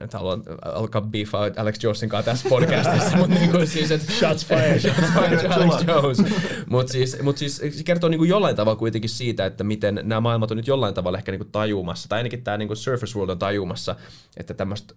en 0.00 0.08
haluan 0.12 0.42
alkaa 0.64 1.00
beefaa 1.00 1.50
Alex 1.56 1.82
Jonesin 1.82 2.08
kanssa 2.08 2.30
tässä 2.30 2.48
podcastissa, 2.48 3.16
mutta 3.16 3.34
niin 3.34 3.50
kuin 3.50 3.66
siis, 3.66 3.90
että... 3.90 4.12
Shots 4.12 4.46
fired. 4.46 4.80
Shots 4.90 5.12
fired 5.12 5.50
Alex 5.50 5.86
Jones. 5.86 6.18
Mutta 6.66 6.92
siis, 6.92 7.22
mut 7.22 7.38
siis 7.38 7.56
se 7.56 7.84
kertoo 7.84 8.10
niin 8.10 8.18
kuin 8.18 8.30
jollain 8.30 8.56
tavalla 8.56 8.78
kuitenkin 8.78 9.10
siitä, 9.10 9.46
että 9.46 9.64
miten 9.64 10.00
nämä 10.02 10.20
maailmat 10.20 10.50
on 10.50 10.56
nyt 10.56 10.66
jollain 10.66 10.94
tavalla 10.94 11.18
ehkä 11.18 11.32
niin 11.32 11.40
kuin 11.40 11.52
tajumassa, 11.52 12.08
tai 12.08 12.18
ainakin 12.18 12.44
tämä 12.44 12.56
niin 12.56 12.68
kuin 12.68 12.76
Surface 12.76 13.18
World 13.18 13.30
on 13.30 13.38
tajumassa, 13.38 13.96
että 14.36 14.54
tämmöistä, 14.54 14.94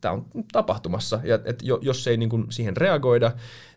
tämä 0.00 0.12
on 0.12 0.26
tapahtumassa, 0.52 1.20
ja 1.24 1.34
että 1.34 1.64
jos 1.80 2.06
ei 2.06 2.16
niin 2.16 2.30
kuin 2.30 2.46
siihen 2.50 2.76
reagoida, 2.76 3.32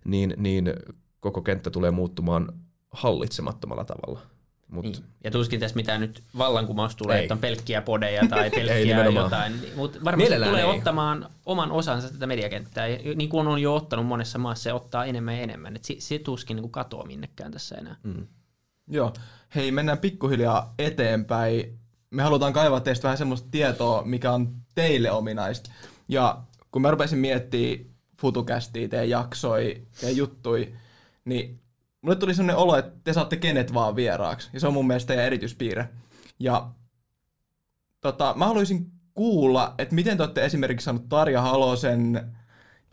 niin, 0.05 0.33
niin 0.37 0.73
koko 1.19 1.41
kenttä 1.41 1.69
tulee 1.69 1.91
muuttumaan 1.91 2.53
hallitsemattomalla 2.91 3.85
tavalla. 3.85 4.38
Mut. 4.69 4.85
Niin. 4.85 4.95
Ja 5.23 5.31
tuskin 5.31 5.59
tässä 5.59 5.75
mitään 5.75 6.01
nyt 6.01 6.23
vallankumous 6.37 6.95
tulee, 6.95 7.17
ei. 7.17 7.23
että 7.23 7.33
on 7.33 7.39
pelkkiä 7.39 7.81
podeja 7.81 8.27
tai 8.29 8.49
pelkkiä 8.55 9.05
ei, 9.05 9.13
jotain. 9.15 9.53
Mutta 9.75 9.99
varmasti 10.03 10.23
Mielellään 10.23 10.51
tulee 10.51 10.63
ei. 10.63 10.77
ottamaan 10.77 11.29
oman 11.45 11.71
osansa 11.71 12.09
tätä 12.09 12.27
mediakenttää. 12.27 12.87
Ja 12.87 13.15
niin 13.15 13.29
kuin 13.29 13.47
on 13.47 13.61
jo 13.61 13.75
ottanut 13.75 14.05
monessa 14.05 14.39
maassa, 14.39 14.63
se 14.63 14.73
ottaa 14.73 15.05
enemmän 15.05 15.35
ja 15.35 15.41
enemmän. 15.41 15.75
Et 15.75 15.83
se, 15.83 15.95
se 15.99 16.19
tuskin 16.19 16.55
niin 16.55 16.63
kuin 16.63 16.71
katoaa 16.71 17.05
minnekään 17.05 17.51
tässä 17.51 17.75
enää. 17.75 17.95
Mm. 18.03 18.27
Joo. 18.87 19.13
Hei, 19.55 19.71
mennään 19.71 19.97
pikkuhiljaa 19.97 20.73
eteenpäin. 20.79 21.79
Me 22.11 22.23
halutaan 22.23 22.53
kaivaa 22.53 22.79
teistä 22.79 23.03
vähän 23.03 23.17
semmoista 23.17 23.47
tietoa, 23.51 24.03
mikä 24.03 24.31
on 24.31 24.55
teille 24.75 25.11
ominaista. 25.11 25.71
Ja 26.07 26.41
kun 26.71 26.81
mä 26.81 26.91
rupesin 26.91 27.19
miettimään 27.19 27.85
FutuCastia, 28.17 28.87
teidän 28.87 29.09
jaksoi, 29.09 29.81
teidän 29.99 30.17
juttui, 30.17 30.73
niin 31.25 31.59
mulle 32.01 32.15
tuli 32.15 32.33
sellainen 32.33 32.55
olo, 32.55 32.77
että 32.77 32.91
te 33.03 33.13
saatte 33.13 33.37
kenet 33.37 33.73
vaan 33.73 33.95
vieraaksi. 33.95 34.49
Ja 34.53 34.59
se 34.59 34.67
on 34.67 34.73
mun 34.73 34.87
mielestä 34.87 35.07
teidän 35.07 35.25
erityispiirre. 35.25 35.89
Ja 36.39 36.69
tota, 38.01 38.33
mä 38.37 38.47
haluaisin 38.47 38.91
kuulla, 39.13 39.75
että 39.77 39.95
miten 39.95 40.17
te 40.17 40.23
olette 40.23 40.45
esimerkiksi 40.45 40.85
saanut 40.85 41.09
Tarja 41.09 41.41
Halosen 41.41 42.31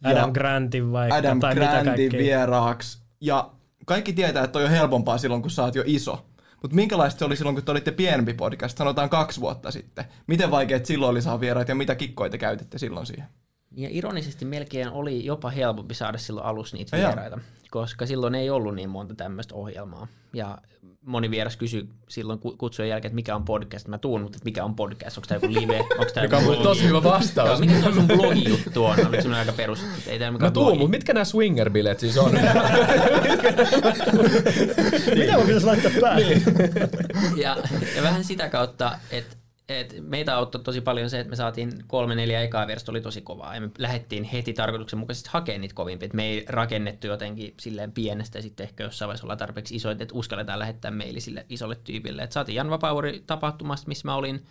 Adam 0.04 0.32
Grantin 0.32 0.92
vaikka, 0.92 1.16
Adam 1.16 1.40
tai 1.40 1.54
mitä 1.54 1.66
Grantin 1.66 1.84
kaikkea. 1.84 2.20
vieraaksi. 2.20 2.98
Ja 3.20 3.50
kaikki 3.86 4.12
tietää, 4.12 4.44
että 4.44 4.52
toi 4.52 4.64
on 4.64 4.70
helpompaa 4.70 5.18
silloin, 5.18 5.42
kun 5.42 5.50
sä 5.50 5.62
oot 5.62 5.74
jo 5.74 5.82
iso. 5.86 6.26
Mutta 6.62 6.74
minkälaista 6.74 7.18
se 7.18 7.24
oli 7.24 7.36
silloin, 7.36 7.56
kun 7.56 7.64
te 7.64 7.70
olitte 7.70 7.90
pienempi 7.90 8.34
podcast, 8.34 8.78
sanotaan 8.78 9.10
kaksi 9.10 9.40
vuotta 9.40 9.70
sitten? 9.70 10.04
Miten 10.26 10.50
vaikeet 10.50 10.86
silloin 10.86 11.10
oli 11.10 11.22
saada 11.22 11.40
vieraita 11.40 11.70
ja 11.70 11.74
mitä 11.74 11.94
kikkoja 11.94 12.30
te 12.30 12.38
käytitte 12.38 12.78
silloin 12.78 13.06
siihen? 13.06 13.28
Ja 13.76 13.88
ironisesti 13.92 14.44
melkein 14.44 14.90
oli 14.90 15.24
jopa 15.24 15.50
helpompi 15.50 15.94
saada 15.94 16.18
silloin 16.18 16.46
alussa 16.46 16.76
niitä 16.76 16.96
vieraita, 16.96 17.38
koska 17.70 18.06
silloin 18.06 18.34
ei 18.34 18.50
ollut 18.50 18.74
niin 18.74 18.90
monta 18.90 19.14
tämmöistä 19.14 19.54
ohjelmaa. 19.54 20.06
Ja 20.32 20.58
moni 21.06 21.30
vieras 21.30 21.56
kysyi 21.56 21.88
silloin 22.08 22.38
ku- 22.38 22.56
kutsujen 22.56 22.88
jälkeen, 22.88 23.10
että 23.10 23.14
mikä 23.14 23.36
on 23.36 23.44
podcast. 23.44 23.88
Mä 23.88 23.98
tuun, 23.98 24.22
mutta 24.22 24.36
että 24.36 24.44
mikä 24.44 24.64
on 24.64 24.74
podcast, 24.74 25.18
onko 25.18 25.26
tämä 25.26 25.40
joku 25.42 25.54
live, 25.60 25.78
onko 25.98 26.12
tämä 26.14 26.24
Mikä 26.24 26.36
on 26.36 26.62
tosi 26.62 26.88
hyvä 26.88 27.02
vastaus. 27.02 27.48
Joo, 27.48 27.58
mikä 27.58 27.86
on 27.86 27.94
sun 27.94 28.06
blogijuttu 28.06 28.84
on? 28.84 28.92
Oliko 28.92 29.10
semmoinen 29.10 29.38
aika 29.38 29.52
perus, 29.52 29.84
että 29.98 30.10
ei 30.10 30.18
Mä 30.40 30.50
tuun, 30.50 30.78
mutta 30.78 30.90
mitkä 30.90 31.12
nämä 31.12 31.24
swinger-bileet 31.24 31.98
siis 31.98 32.18
on? 32.18 32.32
Mitä 35.18 35.38
mä 35.38 35.44
pitäisi 35.46 35.66
laittaa 35.66 35.90
päälle? 36.00 36.42
ja, 37.36 37.56
ja 37.96 38.02
vähän 38.02 38.24
sitä 38.24 38.48
kautta, 38.48 38.98
että 39.10 39.36
et 39.68 39.96
meitä 40.00 40.36
auttoi 40.36 40.62
tosi 40.62 40.80
paljon 40.80 41.10
se, 41.10 41.20
että 41.20 41.30
me 41.30 41.36
saatiin 41.36 41.72
kolme, 41.86 42.14
neljä 42.14 42.42
ekaa 42.42 42.66
versta 42.66 42.92
oli 42.92 43.00
tosi 43.00 43.20
kovaa 43.20 43.54
ja 43.54 43.60
me 43.60 43.70
lähdettiin 43.78 44.24
heti 44.24 44.52
tarkoituksenmukaisesti 44.52 45.30
hakemaan 45.32 45.60
niitä 45.60 45.74
kovimpia. 45.74 46.06
Et 46.06 46.14
me 46.14 46.24
ei 46.24 46.44
rakennettu 46.48 47.06
jotenkin 47.06 47.54
silleen 47.60 47.92
pienestä 47.92 48.38
ja 48.38 48.42
sitten 48.42 48.64
ehkä 48.64 48.84
jossain 48.84 49.06
vaiheessa 49.06 49.26
olla 49.26 49.36
tarpeeksi 49.36 49.76
isoita, 49.76 50.02
että 50.02 50.14
uskalletaan 50.14 50.58
lähettää 50.58 50.90
meili 50.90 51.20
sille 51.20 51.46
isolle 51.48 51.76
tyypille. 51.84 52.22
Et 52.22 52.32
saatiin 52.32 52.56
Jan 52.56 52.70
Vapaavuori 52.70 53.24
tapahtumasta, 53.26 53.88
missä 53.88 54.08
mä 54.08 54.14
olin, 54.14 54.46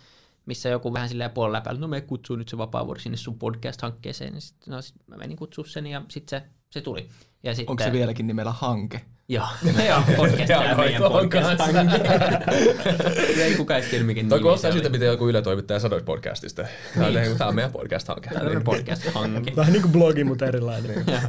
missä 0.46 0.68
joku 0.68 0.92
vähän 0.92 1.08
silleen 1.08 1.30
puolella 1.30 1.58
läpällä, 1.58 1.80
no 1.80 1.88
me 1.88 2.00
kutsuu 2.00 2.36
nyt 2.36 2.48
se 2.48 2.58
Vapaavuori 2.58 3.00
sinne 3.00 3.16
sun 3.16 3.38
podcast-hankkeeseen. 3.38 4.34
Ja 4.34 4.40
sit, 4.40 4.56
no, 4.66 4.82
sit 4.82 4.96
mä 5.06 5.16
menin 5.16 5.36
kutsua 5.36 5.64
sen 5.64 5.86
ja 5.86 6.02
sitten 6.08 6.40
se, 6.40 6.46
se 6.70 6.80
tuli. 6.80 7.08
Ja 7.42 7.54
sitten, 7.54 7.70
Onko 7.70 7.84
se 7.84 7.92
vieläkin 7.92 8.26
nimellä 8.26 8.52
hanke? 8.52 9.00
Joo, 9.28 9.46
joo 9.88 10.02
podcast 10.16 10.48
ja 10.48 10.76
meidän 10.76 11.02
podcast. 11.02 11.60
ei 13.42 13.54
kukaan 13.56 13.80
edes 13.80 13.90
tiedä, 13.90 14.28
Toi 14.28 14.40
kuulostaa 14.40 14.68
oli. 14.68 14.72
siltä, 14.78 14.88
mitä 14.88 15.04
joku 15.04 15.28
yle-toimittaja 15.28 15.80
sanoi 15.80 16.02
podcastista. 16.02 16.62
Tämä 16.94 17.06
on, 17.06 17.12
tää 17.38 17.46
on 17.48 17.54
meidän 17.54 17.72
podcast-hanke. 17.72 18.30
Tämä 18.34 18.50
on 18.50 18.62
podcast-hanke. 18.64 19.52
Vähän 19.56 19.72
niin 19.72 19.82
kuin 19.82 19.92
blogi, 19.92 20.24
mutta 20.24 20.46
erilainen. 20.46 21.04
ja, 21.06 21.20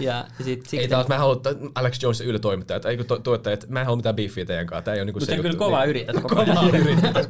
ja 0.00 0.24
sit, 0.44 0.66
sit, 0.66 0.80
Ei 0.80 0.88
taas, 0.88 1.08
mä 1.08 1.14
en 1.14 1.20
halua, 1.20 1.40
Alex 1.74 2.02
Jones 2.02 2.20
yle 2.20 2.38
toimittaja, 2.38 2.76
että 2.76 2.88
ei 2.88 2.96
kun 2.96 3.06
to, 3.06 3.18
tuottaja, 3.18 3.54
että 3.54 3.66
mä 3.68 3.80
en 3.80 3.86
halua 3.86 3.96
mitään 3.96 4.16
beefiä 4.16 4.44
teidän 4.44 4.66
kanssa. 4.66 4.82
Tää 4.82 4.94
ei 4.94 5.00
ole 5.00 5.04
niinku 5.04 5.20
mutta 5.20 5.30
se 5.32 5.36
kyllä 5.36 5.48
juttu. 5.50 5.64
kovaa 5.64 5.80
Niin. 5.80 5.90
yrität 5.90 6.16
koko 6.22 6.40
ajan. 6.40 6.56
Kovaa 6.56 6.68
yrität 6.68 7.12
koko 7.12 7.18
ajan. 7.18 7.26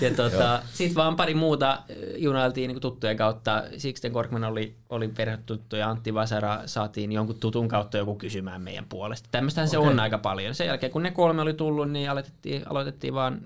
Ja 0.00 0.10
tota, 0.10 0.62
sitten 0.72 0.94
vaan 0.94 1.16
pari 1.16 1.34
muuta 1.34 1.70
äh, 1.72 1.78
junailtiin 2.16 2.68
niin 2.68 2.80
tuttujen 2.80 3.16
kautta. 3.16 3.64
Sixten 3.76 4.12
Korkman 4.12 4.44
oli, 4.44 4.76
oli 4.88 5.08
perhetuttu 5.08 5.76
ja 5.76 5.90
Antti 5.90 6.14
Vasara 6.14 6.60
saatiin 6.66 7.12
jonkun 7.12 7.40
tutun 7.40 7.68
kautta 7.68 7.98
joku 7.98 8.14
kysymään 8.14 8.62
meidän 8.62 8.84
puolesta. 8.88 9.28
Tämmöistähän 9.36 9.68
se 9.68 9.78
Okei. 9.78 9.90
on 9.90 10.00
aika 10.00 10.18
paljon. 10.18 10.54
Sen 10.54 10.66
jälkeen 10.66 10.92
kun 10.92 11.02
ne 11.02 11.10
kolme 11.10 11.42
oli 11.42 11.54
tullut, 11.54 11.90
niin 11.90 12.10
aloitettiin, 12.10 12.62
aloitettiin 12.70 13.14
vaan 13.14 13.40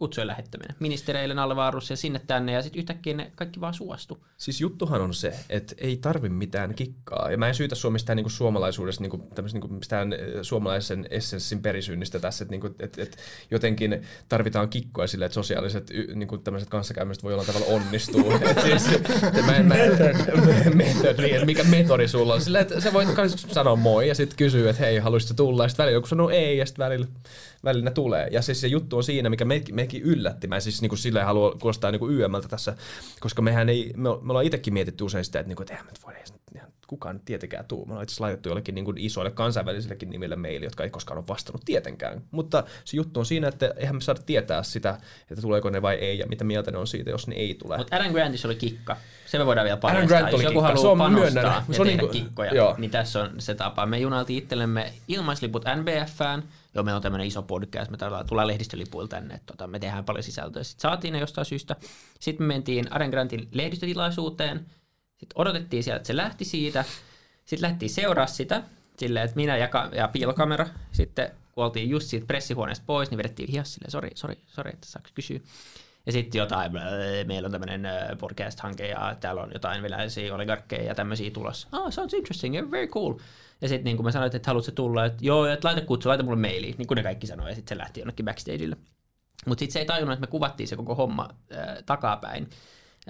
kutsujen 0.00 0.26
lähettäminen. 0.26 0.76
Ministereille 0.78 1.34
Nalle 1.34 1.56
Vaarus 1.56 1.90
ja 1.90 1.96
sinne 1.96 2.20
tänne 2.26 2.52
ja 2.52 2.62
sitten 2.62 2.78
yhtäkkiä 2.78 3.14
ne 3.14 3.32
kaikki 3.36 3.60
vaan 3.60 3.74
suostu. 3.74 4.26
Siis 4.36 4.60
juttuhan 4.60 5.00
on 5.00 5.14
se, 5.14 5.34
että 5.48 5.74
ei 5.78 5.96
tarvi 5.96 6.28
mitään 6.28 6.74
kikkaa. 6.74 7.30
Ja 7.30 7.38
mä 7.38 7.48
en 7.48 7.54
syytä 7.54 7.74
Suomesta 7.74 8.14
niinku 8.14 8.30
suomalaisuudesta, 8.30 9.02
niinku, 9.02 9.28
niinku 9.52 9.68
mistään 9.68 10.12
eh, 10.12 10.18
suomalaisen 10.42 11.06
essenssin 11.10 11.62
perisynnistä 11.62 12.18
tässä, 12.18 12.44
että 12.44 12.52
niinku, 12.52 12.70
et, 12.78 12.98
et 12.98 13.16
jotenkin 13.50 14.02
tarvitaan 14.28 14.68
kikkoa 14.68 15.06
sille, 15.06 15.24
että 15.24 15.34
sosiaaliset 15.34 15.90
y- 15.90 16.14
niinku 16.14 16.38
tämmöiset 16.38 16.68
kanssakäymiset 16.68 17.22
voi 17.22 17.32
jollain 17.32 17.46
tavalla 17.46 17.66
onnistua. 17.66 18.34
et 18.50 18.60
siis, 18.60 18.88
et 18.88 19.46
mä, 19.46 19.56
en- 19.56 19.66
mä, 19.66 19.74
method, 20.74 21.20
niin, 21.22 21.46
mikä 21.46 21.64
metodi 21.64 22.08
sulla 22.08 22.34
on. 22.34 22.40
Sillä, 22.40 22.60
että 22.60 22.80
sä 22.80 22.92
voit 22.92 23.08
sanoa 23.36 23.76
moi 23.76 24.08
ja 24.08 24.14
sitten 24.14 24.36
kysyä, 24.36 24.70
että 24.70 24.82
hei, 24.82 24.98
haluaisitko 24.98 25.34
tulla? 25.34 25.64
Ja 25.64 25.68
sitten 25.68 25.84
välillä 25.84 25.96
joku 25.96 26.06
sanoo 26.06 26.30
ei 26.30 26.58
ja 26.58 26.66
sitten 26.66 26.84
välillä, 26.84 27.06
välillä 27.64 27.84
ne 27.84 27.90
tulee. 27.90 28.28
Ja 28.32 28.42
siis 28.42 28.60
se 28.60 28.66
juttu 28.66 28.96
on 28.96 29.04
siinä, 29.04 29.30
mikä 29.30 29.44
mekin, 29.44 29.74
mekin 29.96 30.02
yllätti. 30.12 30.46
Mä 30.46 30.60
siis 30.60 30.80
niinku 30.80 30.96
silleen 30.96 31.26
halua 31.26 31.56
kuulostaa 31.60 31.90
niinku 31.90 32.08
YMltä 32.08 32.48
tässä, 32.48 32.76
koska 33.20 33.42
mehän 33.42 33.68
ei, 33.68 33.92
me, 33.96 34.02
me 34.02 34.08
ollaan 34.32 34.44
itsekin 34.44 34.74
mietitty 34.74 35.04
usein 35.04 35.24
sitä, 35.24 35.40
että, 35.40 35.48
niinku, 35.48 35.62
että 35.62 35.74
eihän 35.74 35.86
me 35.86 35.92
voida 36.04 36.18
edes- 36.18 36.40
kukaan 36.90 37.14
nyt 37.16 37.24
tietenkään 37.24 37.64
tuu. 37.64 37.86
Me 37.86 37.92
ollaan 37.92 38.02
itse 38.02 38.20
laitettu 38.22 38.48
jollekin 38.48 38.74
niinku 38.74 38.92
isoille 38.96 39.30
kansainvälisillekin 39.30 40.10
nimille 40.10 40.36
meili, 40.36 40.64
jotka 40.64 40.84
ei 40.84 40.90
koskaan 40.90 41.18
ole 41.18 41.24
vastannut 41.28 41.62
tietenkään. 41.64 42.22
Mutta 42.30 42.64
se 42.84 42.96
juttu 42.96 43.20
on 43.20 43.26
siinä, 43.26 43.48
että 43.48 43.74
eihän 43.76 43.96
me 43.96 44.00
saada 44.00 44.20
tietää 44.26 44.62
sitä, 44.62 44.98
että 45.30 45.42
tuleeko 45.42 45.70
ne 45.70 45.82
vai 45.82 45.94
ei 45.94 46.18
ja 46.18 46.26
mitä 46.26 46.44
mieltä 46.44 46.70
ne 46.70 46.78
on 46.78 46.86
siitä, 46.86 47.10
jos 47.10 47.28
ne 47.28 47.34
ei 47.34 47.54
tule. 47.54 47.76
Mutta 47.76 47.96
Adam 47.96 48.12
Grantissa 48.12 48.48
oli 48.48 48.54
kikka. 48.54 48.96
Se 49.26 49.38
me 49.38 49.46
voidaan 49.46 49.64
vielä 49.64 49.76
paljastaa. 49.76 50.06
Grant 50.08 50.32
Jos 50.32 50.34
oli 50.34 50.44
joku 50.44 50.60
kikka. 50.60 50.80
Se 50.80 50.86
on 50.86 50.98
panostaa 50.98 51.20
myönnän. 51.20 51.44
ja 51.44 51.62
Se 51.74 51.82
on 51.82 51.86
tehdä 51.86 52.02
niinku- 52.02 52.12
kikkoja, 52.12 52.54
joo. 52.54 52.74
niin 52.78 52.90
tässä 52.90 53.22
on 53.22 53.30
se 53.38 53.54
tapa. 53.54 53.86
Me 53.86 53.98
junailtiin 53.98 54.42
itsellemme 54.42 54.92
ilmaisliput 55.08 55.64
NBFään. 55.76 56.42
Joo, 56.74 56.84
meillä 56.84 56.96
on 56.96 57.02
tämmöinen 57.02 57.26
iso 57.26 57.42
podcast, 57.42 57.90
me 57.90 57.96
tullaan, 58.28 58.46
lehdistölipuilla 58.46 59.08
tänne, 59.08 59.34
että 59.34 59.46
tota, 59.46 59.66
me 59.66 59.78
tehdään 59.78 60.04
paljon 60.04 60.22
sisältöä. 60.22 60.62
Sitten 60.62 60.82
saatiin 60.82 61.12
ne 61.12 61.18
jostain 61.18 61.44
syystä. 61.44 61.76
Sitten 62.20 62.46
me 62.46 62.54
mentiin 62.54 62.86
Adam 62.90 63.10
Grantin 63.10 63.48
lehdistötilaisuuteen. 63.52 64.66
Sitten 65.18 65.40
odotettiin 65.40 65.84
siellä, 65.84 65.96
että 65.96 66.06
se 66.06 66.16
lähti 66.16 66.44
siitä. 66.44 66.84
Sitten 67.44 67.68
lähtiin 67.70 67.90
seuraa 67.90 68.26
sitä, 68.26 68.62
silleen, 68.96 69.24
että 69.24 69.36
minä 69.36 69.56
ja, 69.56 69.68
ka- 69.68 69.90
ja 69.92 70.08
piilokamera. 70.08 70.66
Sitten 70.92 71.30
kun 71.52 71.64
oltiin 71.64 71.90
just 71.90 72.06
siitä 72.08 72.26
pressihuoneesta 72.26 72.84
pois, 72.86 73.10
niin 73.10 73.18
vedettiin 73.18 73.48
hihas 73.48 73.74
silleen, 73.74 73.90
sori, 73.90 74.10
sori, 74.14 74.38
sori, 74.46 74.70
että 74.72 74.86
saako 74.86 75.08
kysyä. 75.14 75.40
Ja 76.06 76.12
sitten 76.12 76.38
jotain, 76.38 76.72
"Blö, 76.72 76.80
meillä 77.26 77.46
on 77.46 77.52
tämmöinen 77.52 77.88
podcast-hanke 78.18 78.88
ja 78.88 79.16
täällä 79.20 79.42
on 79.42 79.50
jotain 79.52 79.82
venäläisiä 79.82 80.34
oligarkkeja 80.34 80.82
ja 80.82 80.94
tämmöisiä 80.94 81.30
tulossa. 81.30 81.68
Oh, 81.72 81.92
sounds 81.92 82.14
interesting, 82.14 82.54
yeah, 82.54 82.70
very 82.70 82.86
cool. 82.86 83.14
Ja 83.60 83.68
sitten 83.68 83.84
niin 83.84 83.96
kun 83.96 84.04
mä 84.04 84.10
sanoin, 84.12 84.36
että 84.36 84.50
haluatko 84.50 84.72
tulla, 84.72 85.04
että 85.04 85.24
joo, 85.24 85.46
että 85.46 85.68
laita 85.68 85.80
kutsu, 85.80 86.08
laita 86.08 86.24
mulle 86.24 86.40
maili, 86.40 86.74
niin 86.78 86.86
kuin 86.86 86.96
ne 86.96 87.02
kaikki 87.02 87.26
sanoi, 87.26 87.48
ja 87.48 87.54
sitten 87.54 87.76
se 87.76 87.82
lähti 87.82 88.00
jonnekin 88.00 88.24
backstageille. 88.24 88.76
Mutta 89.46 89.60
sitten 89.60 89.72
se 89.72 89.78
ei 89.78 89.84
tajunnut, 89.86 90.12
että 90.12 90.26
me 90.26 90.30
kuvattiin 90.30 90.68
se 90.68 90.76
koko 90.76 90.94
homma 90.94 91.28
äh, 91.52 91.76
takapäin 91.86 92.50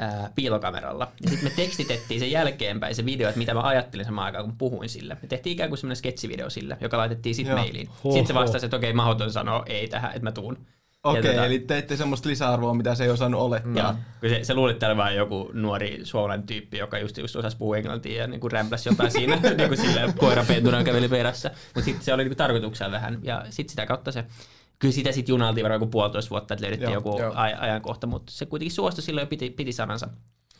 äh, 0.02 0.30
piilokameralla. 0.34 1.12
Ja 1.22 1.30
sitten 1.30 1.48
me 1.50 1.56
tekstitettiin 1.56 2.20
sen 2.20 2.30
jälkeenpäin 2.30 2.94
se 2.94 3.04
video, 3.04 3.28
että 3.28 3.38
mitä 3.38 3.54
mä 3.54 3.60
ajattelin 3.60 4.06
samaan 4.06 4.26
aikaan, 4.26 4.44
kun 4.44 4.58
puhuin 4.58 4.88
sille. 4.88 5.16
Me 5.22 5.28
tehtiin 5.28 5.52
ikään 5.52 5.70
kuin 5.70 5.78
semmoinen 5.78 5.96
sketsivideo 5.96 6.50
sille, 6.50 6.76
joka 6.80 6.98
laitettiin 6.98 7.34
sitten 7.34 7.54
mailiin. 7.54 7.88
Sitten 8.02 8.26
se 8.26 8.34
vastasi, 8.34 8.66
että 8.66 8.76
okei, 8.76 8.92
mahdoton 8.92 9.32
sanoa 9.32 9.62
ei 9.66 9.88
tähän, 9.88 10.10
että 10.10 10.22
mä 10.22 10.32
tuun. 10.32 10.66
Okei, 11.04 11.34
Ja 11.34 11.42
tota- 11.42 11.46
eli 11.46 11.58
teitte 11.58 11.96
semmoista 11.96 12.28
lisäarvoa, 12.28 12.74
mitä 12.74 12.94
se 12.94 13.04
ei 13.04 13.10
osannut 13.10 13.40
olettaa. 13.40 13.72
Joo, 13.82 13.94
kun 14.20 14.28
se, 14.30 14.44
se 14.44 14.54
luuli, 14.54 14.70
että 14.70 14.80
täällä 14.80 14.96
vaan 14.96 15.16
joku 15.16 15.50
nuori 15.52 16.00
suomalainen 16.02 16.46
tyyppi, 16.46 16.78
joka 16.78 16.98
just, 16.98 17.18
just 17.18 17.36
osasi 17.36 17.56
puhua 17.56 17.76
englantia 17.76 18.20
ja 18.20 18.26
niin 18.26 18.40
kuin 18.40 18.52
rämpläsi 18.52 18.88
jotain 18.88 19.10
siinä, 19.10 19.36
niin 19.56 19.68
kuin 19.68 19.78
silleen 19.78 20.14
koirapentuna 20.14 20.84
käveli 20.84 21.08
perässä. 21.08 21.50
Mutta 21.64 21.82
sitten 21.84 22.04
se 22.04 22.14
oli 22.14 22.24
niin 22.24 22.36
tarkoituksella 22.36 22.92
vähän, 22.92 23.18
ja 23.22 23.44
sitten 23.50 23.70
sitä 23.70 23.86
kautta 23.86 24.12
se, 24.12 24.24
kyllä 24.78 24.92
sitä 24.92 25.12
sitten 25.12 25.32
junaltiin 25.32 25.64
varmaan 25.64 25.80
joku 25.80 25.90
puolitoista 25.90 26.30
vuotta, 26.30 26.54
että 26.54 26.64
löydettiin 26.64 26.92
Joo, 26.92 26.94
joku 26.94 27.18
joo. 27.20 27.32
aj- 27.32 27.56
ajankohta, 27.62 28.06
mutta 28.06 28.32
se 28.32 28.46
kuitenkin 28.46 28.74
suostui 28.74 29.02
silloin 29.02 29.22
ja 29.22 29.26
piti, 29.28 29.50
piti 29.50 29.72
sanansa. 29.72 30.08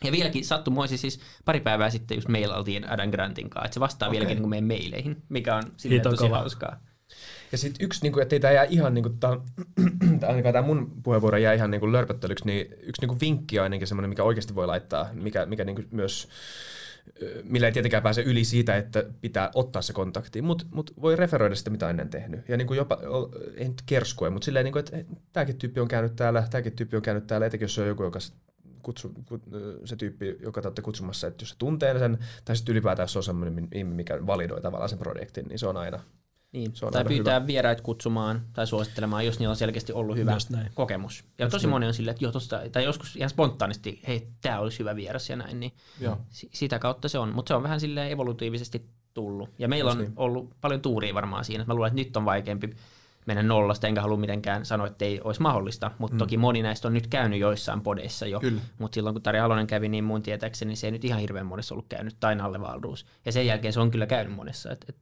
Ja 0.03 0.11
vieläkin 0.11 0.45
sattumoisin 0.45 0.97
siis 0.97 1.19
pari 1.45 1.59
päivää 1.59 1.89
sitten 1.89 2.15
just 2.15 2.27
mailailtiin 2.27 2.89
Adam 2.91 3.11
Grantin 3.11 3.49
kanssa, 3.49 3.65
että 3.65 3.73
se 3.73 3.79
vastaa 3.79 4.07
Okei. 4.09 4.19
vieläkin 4.19 4.35
niin 4.35 4.41
kuin 4.41 4.49
meidän 4.49 4.65
meileihin, 4.67 5.21
mikä 5.29 5.55
on 5.55 5.63
silleen 5.77 5.99
Hito 5.99 6.09
tosi 6.09 6.23
kova. 6.23 6.37
hauskaa. 6.37 6.79
Ja 7.51 7.57
sitten 7.57 7.85
yksi, 7.85 7.99
niin 8.03 8.13
kuin, 8.13 8.23
ettei 8.23 8.39
tämä 8.39 8.53
jää 8.53 8.63
ihan, 8.63 8.93
niin 8.93 9.03
kuin, 9.03 9.17
ainakaan 10.27 10.53
tämä 10.53 10.67
mun 10.67 10.91
puheenvuoro 11.03 11.37
jää 11.37 11.53
ihan 11.53 11.71
niin 11.71 11.91
lörpöttelyksi, 11.91 12.45
niin 12.45 12.75
yksi 12.81 13.01
niin 13.01 13.09
kuin 13.09 13.19
vinkki 13.19 13.59
on 13.59 13.63
ainakin 13.63 13.87
semmoinen, 13.87 14.09
mikä 14.09 14.23
oikeasti 14.23 14.55
voi 14.55 14.67
laittaa, 14.67 15.09
mikä, 15.13 15.45
mikä 15.45 15.63
niin 15.63 15.75
kuin 15.75 15.87
myös 15.91 16.27
millä 17.43 17.67
ei 17.67 17.73
tietenkään 17.73 18.03
pääse 18.03 18.21
yli 18.21 18.43
siitä, 18.43 18.77
että 18.77 19.05
pitää 19.21 19.51
ottaa 19.55 19.81
se 19.81 19.93
kontakti, 19.93 20.41
mutta 20.41 20.65
mut 20.71 20.93
voi 21.01 21.15
referoida 21.15 21.55
sitä, 21.55 21.69
mitä 21.69 21.89
ennen 21.89 22.09
tehnyt. 22.09 22.49
Ja 22.49 22.57
niin 22.57 22.67
kuin 22.67 22.77
jopa, 22.77 22.97
ei 23.55 23.67
nyt 23.67 23.81
kerskue, 23.85 24.29
mutta 24.29 24.45
silleen, 24.45 24.63
niin 24.63 24.71
kuin, 24.71 24.79
että 24.79 25.03
tämäkin 25.33 25.57
tyyppi 25.57 25.79
on 25.79 25.87
käynyt 25.87 26.15
täällä, 26.15 26.47
tämäkin 26.49 26.75
tyyppi 26.75 26.95
on 26.95 27.01
käynyt 27.01 27.27
täällä, 27.27 27.45
etenkin 27.45 27.63
jos 27.63 27.75
se 27.75 27.81
on 27.81 27.87
joku, 27.87 28.03
joka 28.03 28.19
kutsu, 28.81 29.13
se 29.85 29.95
tyyppi, 29.95 30.37
joka 30.39 30.61
te 30.61 30.67
olette 30.67 30.81
kutsumassa, 30.81 31.27
että 31.27 31.41
jos 31.41 31.49
se 31.49 31.55
tuntee 31.57 31.99
sen, 31.99 32.17
tai 32.45 32.55
sitten 32.55 32.73
ylipäätään 32.73 33.09
se 33.09 33.19
on 33.19 33.23
semmoinen, 33.23 33.69
mi- 33.71 33.83
mikä 33.83 34.27
validoi 34.27 34.61
tavallaan 34.61 34.89
sen 34.89 34.99
projektin, 34.99 35.45
niin 35.47 35.59
se 35.59 35.67
on 35.67 35.77
aina 35.77 35.99
Niin, 36.51 36.75
Se 36.75 36.85
on 36.85 36.91
tai 36.91 37.05
pyytää 37.05 37.47
vieraita 37.47 37.83
kutsumaan 37.83 38.41
tai 38.53 38.67
suosittelemaan, 38.67 39.25
jos 39.25 39.39
niillä 39.39 39.51
on 39.51 39.55
selkeästi 39.55 39.93
ollut 39.93 40.17
hyvä 40.17 40.33
Just 40.33 40.49
näin. 40.49 40.71
kokemus. 40.73 41.23
Ja 41.37 41.49
tosi 41.49 41.67
moni 41.67 41.87
on 41.87 41.93
silleen, 41.93 42.11
että 42.11 42.25
joo, 42.25 42.31
tosta, 42.31 42.61
tai 42.71 42.83
joskus 42.83 43.15
ihan 43.15 43.29
spontaanisti, 43.29 44.01
hei, 44.07 44.27
tämä 44.41 44.59
olisi 44.59 44.79
hyvä 44.79 44.95
vieras 44.95 45.29
ja 45.29 45.35
näin, 45.35 45.59
niin 45.59 45.73
Joo. 45.99 46.17
si- 46.29 46.49
sitä 46.53 46.79
kautta 46.79 47.09
se 47.09 47.19
on. 47.19 47.35
Mutta 47.35 47.47
se 47.47 47.53
on 47.55 47.63
vähän 47.63 47.79
silleen 47.79 48.11
evolutiivisesti 48.11 48.85
tullut. 49.13 49.49
Ja 49.59 49.67
meillä 49.67 49.91
on 49.91 49.97
niin. 49.97 50.13
ollut 50.15 50.49
paljon 50.61 50.81
tuuria 50.81 51.13
varmaan 51.13 51.45
siinä. 51.45 51.65
Mä 51.67 51.73
luulen, 51.73 51.87
että 51.87 52.01
nyt 52.01 52.17
on 52.17 52.25
vaikeampi 52.25 52.75
mennä 53.25 53.43
nollasta, 53.43 53.87
enkä 53.87 54.01
halua 54.01 54.17
mitenkään 54.17 54.65
sanoa, 54.65 54.87
että 54.87 55.05
ei 55.05 55.21
olisi 55.23 55.41
mahdollista, 55.41 55.91
mutta 55.97 56.15
mm. 56.15 56.19
toki 56.19 56.37
moni 56.37 56.61
näistä 56.61 56.87
on 56.87 56.93
nyt 56.93 57.07
käynyt 57.07 57.39
joissain 57.39 57.81
podeissa 57.81 58.27
jo, 58.27 58.41
mutta 58.79 58.95
silloin 58.95 59.13
kun 59.13 59.21
Tari 59.21 59.39
Halonen 59.39 59.67
kävi, 59.67 59.89
niin 59.89 60.03
mun 60.03 60.23
tietääkseni 60.23 60.75
se 60.75 60.87
ei 60.87 60.91
nyt 60.91 61.05
ihan 61.05 61.19
hirveän 61.19 61.45
monessa 61.45 61.75
ollut 61.75 61.85
käynyt, 61.89 62.15
tai 62.19 62.35
Nalle. 62.35 62.59
Ja 63.25 63.31
sen 63.31 63.45
jälkeen 63.45 63.73
se 63.73 63.79
on 63.79 63.91
kyllä 63.91 64.07
käynyt 64.07 64.35
monessa, 64.35 64.71
että 64.71 64.85
et 64.89 64.95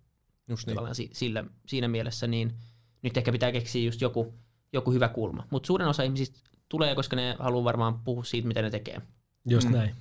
just 0.49 0.67
niin. 0.67 0.75
tavallaan 0.75 0.95
si- 0.95 1.09
sillä, 1.13 1.43
siinä 1.67 1.87
mielessä, 1.87 2.27
niin 2.27 2.53
nyt 3.01 3.17
ehkä 3.17 3.31
pitää 3.31 3.51
keksiä 3.51 3.85
just 3.85 4.01
joku, 4.01 4.33
joku 4.73 4.91
hyvä 4.91 5.07
kulma. 5.07 5.47
Mutta 5.49 5.67
suurin 5.67 5.87
osa 5.87 6.03
ihmisistä 6.03 6.39
tulee, 6.69 6.95
koska 6.95 7.15
ne 7.15 7.35
haluaa 7.39 7.63
varmaan 7.63 7.99
puhua 7.99 8.23
siitä, 8.23 8.47
mitä 8.47 8.61
ne 8.61 8.69
tekee. 8.69 9.01
Just 9.49 9.67
Mm. 9.67 9.73
näin. 9.75 9.95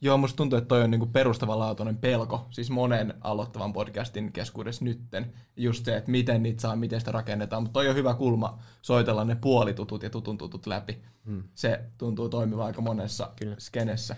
Joo, 0.00 0.18
musta 0.18 0.36
tuntuu, 0.36 0.56
että 0.58 0.68
toi 0.68 0.82
on 0.82 0.90
niinku 0.90 1.06
perustavanlaatuinen 1.06 1.96
pelko, 1.96 2.46
siis 2.50 2.70
monen 2.70 3.14
aloittavan 3.20 3.72
podcastin 3.72 4.32
keskuudessa 4.32 4.84
nytten. 4.84 5.32
Just 5.56 5.84
se, 5.84 5.96
että 5.96 6.10
miten 6.10 6.42
niitä 6.42 6.60
saa, 6.62 6.76
miten 6.76 7.00
sitä 7.00 7.12
rakennetaan. 7.12 7.62
Mutta 7.62 7.72
toi 7.72 7.88
on 7.88 7.94
hyvä 7.94 8.14
kulma 8.14 8.58
soitella 8.82 9.24
ne 9.24 9.34
puolitutut 9.34 10.02
ja 10.02 10.10
tutun 10.10 10.38
tutut 10.38 10.66
läpi. 10.66 10.98
Hmm. 11.26 11.42
Se 11.54 11.80
tuntuu 11.98 12.28
toimiva 12.28 12.64
aika 12.66 12.80
monessa 12.80 13.30
Kyllä. 13.36 13.56
skenessä. 13.58 14.16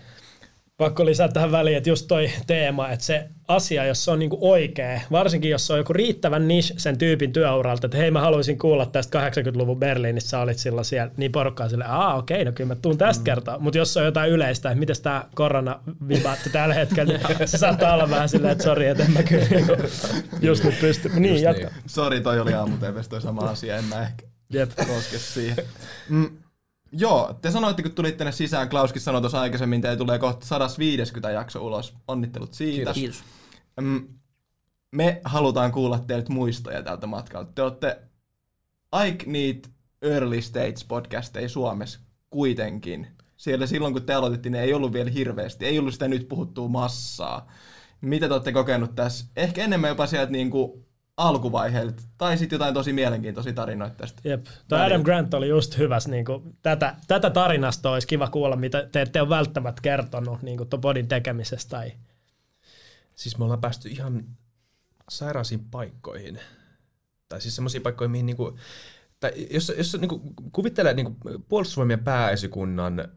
Pakko 0.77 1.05
lisätä 1.05 1.33
tähän 1.33 1.51
väliin, 1.51 1.77
että 1.77 1.89
just 1.89 2.07
toi 2.07 2.29
teema, 2.47 2.89
että 2.89 3.05
se 3.05 3.29
asia, 3.47 3.85
jos 3.85 4.05
se 4.05 4.11
on 4.11 4.19
niinku 4.19 4.37
oikea, 4.41 5.01
varsinkin 5.11 5.51
jos 5.51 5.67
se 5.67 5.73
on 5.73 5.79
joku 5.79 5.93
riittävän 5.93 6.47
niche 6.47 6.73
sen 6.77 6.97
tyypin 6.97 7.33
työuralta, 7.33 7.87
että 7.87 7.97
hei 7.97 8.11
mä 8.11 8.21
haluaisin 8.21 8.57
kuulla 8.57 8.85
tästä 8.85 9.29
80-luvun 9.29 9.79
Berliinissä, 9.79 10.29
sä 10.29 10.39
olit 10.39 10.57
silloin 10.57 10.85
siellä, 10.85 11.11
niin 11.17 11.31
porukkaa 11.31 11.69
sille, 11.69 11.85
aa 11.87 12.15
okei, 12.15 12.45
no 12.45 12.51
kyllä 12.51 12.67
mä 12.67 12.75
tuun 12.75 12.97
tästä 12.97 13.21
mm. 13.21 13.23
kertaa, 13.23 13.59
mutta 13.59 13.77
jos 13.77 13.93
se 13.93 13.99
on 13.99 14.05
jotain 14.05 14.31
yleistä, 14.31 14.69
että 14.69 14.79
miten 14.79 14.95
tämä 15.01 15.25
korona 15.35 15.79
vibaatti 16.07 16.49
tällä 16.49 16.73
hetkellä, 16.73 17.13
niin 17.13 17.47
se 17.47 17.57
saattaa 17.57 17.93
olla 17.93 18.09
vähän 18.09 18.29
silleen, 18.29 18.51
että 18.51 18.63
sori, 18.63 18.87
että 18.87 19.03
en 19.03 19.11
mä 19.11 19.23
kyllä 19.23 19.45
niinku 19.49 19.73
just 20.41 20.63
nyt 20.63 20.79
pysty. 20.79 21.09
Niin, 21.09 21.31
just 21.33 21.43
jatka. 21.43 21.67
Niin. 21.67 21.83
Sori, 21.87 22.21
toi 22.21 22.39
oli 22.39 22.53
aamu 22.53 22.75
toi 23.09 23.21
sama 23.21 23.41
asia, 23.41 23.77
en 23.77 23.85
mä 23.85 24.01
ehkä 24.01 24.27
Jep. 24.49 24.71
koske 24.75 25.17
siihen. 25.17 25.65
Mm. 26.09 26.29
Joo, 26.91 27.33
te 27.41 27.51
sanoitte, 27.51 27.83
kun 27.83 27.91
tulitte 27.91 28.17
tänne 28.17 28.31
sisään, 28.31 28.69
Klauskin 28.69 29.01
sanoi 29.01 29.21
tuossa 29.21 29.41
aikaisemmin, 29.41 29.81
teille 29.81 29.97
tulee 29.97 30.19
kohta 30.19 30.45
150 30.45 31.31
jakso 31.31 31.65
ulos. 31.65 31.93
Onnittelut 32.07 32.53
siitä. 32.53 32.93
Kiitos. 32.93 33.23
Me 34.91 35.21
halutaan 35.23 35.71
kuulla 35.71 35.99
teiltä 35.99 36.33
muistoja 36.33 36.83
tältä 36.83 37.07
matkalta. 37.07 37.51
Te 37.55 37.61
olette 37.61 38.01
aik 38.91 39.25
niitä 39.25 39.69
early 40.01 40.41
stage 40.41 40.75
podcasteja 40.87 41.49
Suomessa 41.49 41.99
kuitenkin. 42.29 43.07
Siellä 43.37 43.67
silloin, 43.67 43.93
kun 43.93 44.03
te 44.03 44.13
aloitettiin, 44.13 44.51
ne 44.51 44.61
ei 44.61 44.73
ollut 44.73 44.93
vielä 44.93 45.09
hirveästi. 45.09 45.65
Ei 45.65 45.79
ollut 45.79 45.93
sitä 45.93 46.07
nyt 46.07 46.27
puhuttua 46.27 46.67
massaa. 46.67 47.51
Mitä 48.01 48.27
te 48.27 48.33
olette 48.33 48.51
kokenut 48.51 48.95
tässä? 48.95 49.25
Ehkä 49.35 49.63
enemmän 49.63 49.89
jopa 49.89 50.07
sieltä 50.07 50.31
niin 50.31 50.49
kuin 50.49 50.86
alkuvaiheelta, 51.17 52.03
tai 52.17 52.37
sitten 52.37 52.55
jotain 52.55 52.73
tosi 52.73 52.93
mielenkiintoisia 52.93 53.53
tarinoita 53.53 53.95
tästä. 53.95 54.21
Jep. 54.23 54.45
Tuo 54.67 54.77
Adam 54.77 55.03
Grant 55.03 55.33
oli 55.33 55.47
just 55.47 55.77
hyväs, 55.77 56.07
niin 56.07 56.25
kuin, 56.25 56.57
tätä, 56.61 56.95
tätä 57.07 57.29
tarinasta 57.29 57.91
olisi 57.91 58.07
kiva 58.07 58.29
kuulla, 58.29 58.55
mitä 58.55 58.87
te 58.91 59.01
ette 59.01 59.21
ole 59.21 59.29
välttämättä 59.29 59.81
kertonut 59.81 60.41
niin 60.41 60.57
kuin 60.57 60.69
podin 60.81 61.07
tekemisestä. 61.07 61.69
Tai... 61.69 61.91
Siis 63.15 63.37
me 63.37 63.43
ollaan 63.43 63.61
päästy 63.61 63.89
ihan 63.89 64.23
sairaasiin 65.09 65.65
paikkoihin. 65.71 66.39
Tai 67.29 67.41
siis 67.41 67.55
semmoisiin 67.55 67.83
paikkoihin, 67.83 68.11
mihin 68.11 68.25
niin 68.25 68.37
kuin, 68.37 68.55
tai 69.19 69.31
jos, 69.51 69.73
jos 69.77 69.97
niin 69.99 70.09
kuin, 70.09 70.21
kuvittelee 70.51 70.93
niin 70.93 71.15
kuin, 71.15 71.43
puolustusvoimien 71.49 72.03
pääesikunnan 72.03 73.07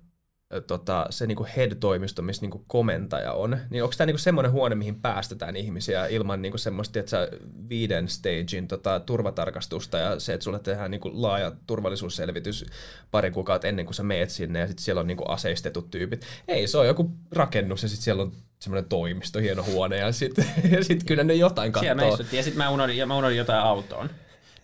tota, 0.67 1.07
se 1.11 1.27
niinku 1.27 1.47
head-toimisto, 1.57 2.23
missä 2.23 2.43
niinku 2.43 2.65
komentaja 2.67 3.33
on, 3.33 3.59
niin 3.71 3.83
onko 3.83 3.95
tämä 3.99 4.07
niinku 4.07 4.19
semmoinen 4.19 4.53
huone, 4.53 4.75
mihin 4.75 5.01
päästetään 5.01 5.57
ihmisiä 5.57 6.07
ilman 6.07 6.43
niinku 6.43 6.59
semmoista 6.59 6.99
että 6.99 7.29
viiden 7.69 8.09
stagein 8.09 8.69
tota, 8.69 9.01
turvatarkastusta 9.01 9.99
ja 9.99 10.21
se, 10.21 10.33
että 10.33 10.45
sulle 10.45 10.59
tehdään 10.59 10.91
niinku 10.91 11.11
laaja 11.15 11.53
turvallisuusselvitys 11.67 12.67
pari 13.11 13.31
kuukautta 13.31 13.69
ennen 13.69 13.87
kuin 13.87 13.95
sä 13.95 14.03
meet 14.03 14.31
sinne 14.31 14.59
ja 14.59 14.67
sitten 14.67 14.85
siellä 14.85 15.01
on 15.01 15.07
niinku 15.07 15.25
aseistetut 15.25 15.91
tyypit. 15.91 16.27
Ei, 16.49 16.67
se 16.67 16.79
on 16.79 16.87
joku 16.87 17.11
rakennus 17.33 17.83
ja 17.83 17.89
sitten 17.89 18.05
siellä 18.05 18.23
on 18.23 18.33
semmoinen 18.59 18.89
toimisto, 18.89 19.39
hieno 19.39 19.63
huone 19.63 19.97
ja 19.97 20.13
sitten 20.13 20.47
ja 20.73 20.85
sit 20.85 21.05
kyllä 21.05 21.25
ne 21.25 21.35
jotain 21.35 21.73
katsoo. 21.73 21.95
Siellä 21.95 22.17
me 22.31 22.37
ja 22.37 22.43
sitten 22.43 22.59
mä 22.59 22.71
unohdin, 22.71 23.09
mä 23.09 23.17
unohdin 23.17 23.39
jotain 23.39 23.61
autoon. 23.61 24.11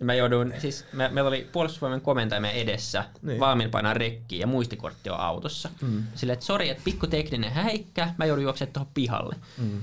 Mä 0.00 0.14
jouduin, 0.14 0.54
siis 0.58 0.84
me, 0.92 1.08
meillä 1.08 1.28
oli 1.28 1.48
puolustusvoimien 1.52 2.00
komentajamme 2.00 2.50
edessä 2.50 3.04
niin. 3.22 3.40
valmiin 3.40 3.70
painaa 3.70 3.94
rekkiä 3.94 4.40
ja 4.40 4.46
muistikortti 4.46 5.10
on 5.10 5.20
autossa. 5.20 5.70
Mm. 5.82 6.02
Silleen, 6.14 6.34
että 6.34 6.46
sori, 6.46 6.68
että 6.68 6.82
pikku 6.84 7.06
tekninen 7.06 7.52
häikkä, 7.52 8.14
mä 8.18 8.24
joudun 8.24 8.42
juoksemaan 8.42 8.72
tuohon 8.72 8.90
pihalle. 8.94 9.36
Mm. 9.58 9.82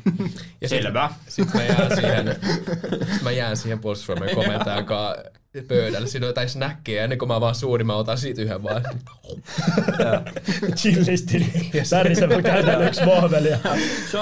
Ja 0.62 0.70
Selvä. 0.70 1.10
Sitten 1.28 1.46
sit 1.46 1.54
mä 1.54 1.64
jään 1.64 1.96
siihen, 1.96 2.36
mä 3.24 3.32
jään 3.32 3.58
siihen 3.58 3.80
puolustusvoimien 3.80 4.36
komentajan 4.36 4.86
kanssa 4.86 5.43
pöydällä. 5.62 6.08
Siinä 6.08 6.26
on 6.26 6.30
jotain 6.30 6.50
snackeja, 6.50 7.04
ennen 7.04 7.20
kuin 7.20 7.30
mä 7.30 7.42
vaan 7.42 7.56
suuri, 7.56 7.84
mä 7.84 7.96
otan 7.96 8.18
siitä 8.18 8.42
yhden 8.42 8.64
vaan. 8.64 8.84
Chillisti. 10.76 11.72
Särisevä 11.84 12.42
käytän 12.42 12.88
yksi 12.88 13.06
mohvelia. 13.06 13.58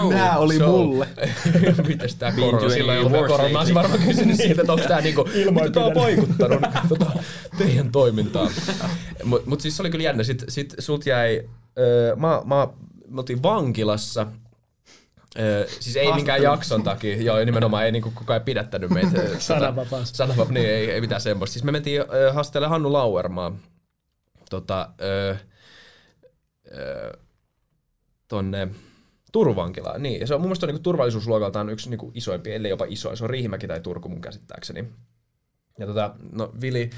Nää 0.09 0.37
oli 0.37 0.57
so. 0.57 0.67
mulle. 0.67 1.07
Mites 1.87 2.15
tää 2.15 2.31
korona? 2.31 2.69
Sillä 2.69 2.93
ei 2.93 2.99
ollut 2.99 3.27
koronaa. 3.27 3.59
Olisin 3.59 3.75
varmaan 3.75 3.99
kysynyt 3.99 4.37
siitä, 4.37 4.61
että 4.61 4.73
onko 4.73 4.87
tää 4.87 5.01
niinku, 5.11 5.29
miten 5.51 5.71
tää 5.71 5.85
on 5.85 5.95
vaikuttanut 5.95 6.61
tota, 6.89 7.11
teidän 7.57 7.91
toimintaan. 7.91 8.51
Mut, 9.23 9.45
mut 9.45 9.61
siis 9.61 9.77
se 9.77 9.83
oli 9.83 9.89
kyllä 9.89 10.03
jännä. 10.03 10.23
Sitten 10.23 10.51
sit 10.51 10.75
sult 10.79 11.05
jäi, 11.05 11.49
öö, 11.79 12.15
mä, 12.15 12.41
mä, 12.45 12.67
me 13.07 13.19
oltiin 13.19 13.43
vankilassa 13.43 14.27
Öö, 15.39 15.67
siis 15.79 15.95
ei 15.95 16.13
minkään 16.13 16.41
jakson 16.41 16.83
takia, 16.83 17.21
joo 17.21 17.45
nimenomaan 17.45 17.85
ei 17.85 17.91
niinku 17.91 18.11
kukaan 18.15 18.39
ei 18.39 18.45
pidättänyt 18.45 18.89
meitä. 18.89 19.21
Sananvapaus. 19.39 20.09
Sananvapaus, 20.09 20.49
niin 20.49 20.69
ei, 20.69 20.91
ei 20.91 21.01
mitään 21.01 21.21
semmoista. 21.21 21.53
Siis 21.53 21.63
me 21.63 21.71
mentiin 21.71 22.01
öö, 22.13 22.33
Hannu 22.67 22.93
Lauermaa 22.93 23.55
tota, 24.49 24.89
öö, 25.01 25.35
öö, 26.77 27.13
tonne 28.27 28.67
Turvankilaan. 29.31 30.03
Niin, 30.03 30.19
ja 30.19 30.27
se 30.27 30.35
on 30.35 30.41
mun 30.41 30.47
mielestä 30.47 30.67
niinku 30.67 30.83
turvallisuusluokaltaan 30.83 31.69
yksi 31.69 31.89
niinku 31.89 32.11
isoimpia, 32.13 32.55
ellei 32.55 32.69
jopa 32.69 32.85
isoin. 32.89 33.17
Se 33.17 33.23
on 33.23 33.29
Riihimäki 33.29 33.67
tai 33.67 33.79
Turku 33.79 34.09
mun 34.09 34.21
käsittääkseni. 34.21 34.85
Ja 35.79 35.87
tota, 35.87 36.15
no 36.31 36.51
Vili, 36.61 36.89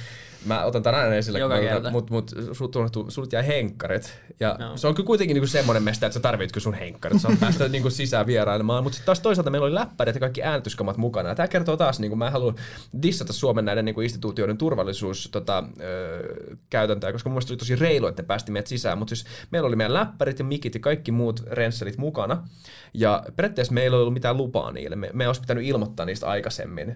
mä 0.45 0.63
otan 0.63 0.83
tämän 0.83 1.01
aina 1.01 1.15
esille, 1.15 1.39
Joka 1.39 1.59
kerta. 1.59 1.91
mutta 1.91 2.13
mut, 2.13 2.31
sut, 2.51 2.75
sut 3.07 3.33
jää 3.33 3.41
henkkarit. 3.41 4.19
Ja 4.39 4.55
no. 4.59 4.77
se 4.77 4.87
on 4.87 4.95
kyllä 4.95 5.07
kuitenkin 5.07 5.35
niinku 5.35 5.47
semmoinen 5.47 5.83
mesta, 5.83 6.05
että 6.05 6.13
sä 6.13 6.19
tarvitset 6.19 6.63
sun 6.63 6.73
henkkarit. 6.73 7.21
Sä 7.21 7.27
päästä 7.39 7.67
niinku 7.67 7.89
sisään 7.89 8.27
vierailemaan. 8.27 8.83
Mutta 8.83 8.95
sitten 8.95 9.05
taas 9.05 9.19
toisaalta 9.19 9.49
meillä 9.49 9.65
oli 9.65 9.73
läppärit 9.73 10.15
ja 10.15 10.19
kaikki 10.19 10.43
äänetyskamat 10.43 10.97
mukana. 10.97 11.29
Ja 11.29 11.35
tämä 11.35 11.47
kertoo 11.47 11.77
taas, 11.77 11.99
niinku, 11.99 12.15
mä 12.15 12.25
en 12.25 12.31
halua 12.31 12.53
dissata 13.01 13.33
Suomen 13.33 13.65
näiden 13.65 13.85
niinku, 13.85 14.01
instituutioiden 14.01 14.57
turvallisuus 14.57 15.29
tota, 15.31 15.63
öö, 15.81 16.55
käytäntöä, 16.69 17.11
koska 17.11 17.29
mun 17.29 17.33
mielestä 17.33 17.53
oli 17.53 17.57
tosi 17.57 17.75
reilu, 17.75 18.07
että 18.07 18.21
ne 18.21 18.27
päästi 18.27 18.51
meidät 18.51 18.67
sisään. 18.67 18.97
Mutta 18.97 19.15
siis 19.15 19.27
meillä 19.51 19.67
oli 19.67 19.75
meidän 19.75 19.93
läppärit 19.93 20.39
ja 20.39 20.45
mikit 20.45 20.73
ja 20.73 20.79
kaikki 20.79 21.11
muut 21.11 21.43
rensselit 21.51 21.97
mukana. 21.97 22.47
Ja 22.93 23.23
periaatteessa 23.35 23.73
meillä 23.73 23.95
ei 23.95 24.01
ollut 24.01 24.13
mitään 24.13 24.37
lupaa 24.37 24.71
niille. 24.71 24.95
Me, 24.95 25.09
me 25.13 25.27
olisi 25.27 25.41
pitänyt 25.41 25.65
ilmoittaa 25.65 26.05
niistä 26.05 26.27
aikaisemmin. 26.27 26.95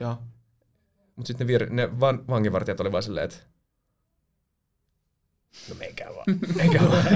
Joo. 0.00 0.18
Mutta 1.16 1.26
sitten 1.28 1.46
ne, 1.46 1.56
vir- 1.58 1.70
ne 1.72 2.00
van- 2.00 2.24
vanginvartijat 2.28 2.80
oli 2.80 2.92
vaan 2.92 3.02
silleen, 3.02 3.24
että 3.24 3.36
No 5.68 5.74
menkää 5.78 6.10
vaan. 6.14 6.24
Menkää 6.56 6.82
vaan. 6.88 7.06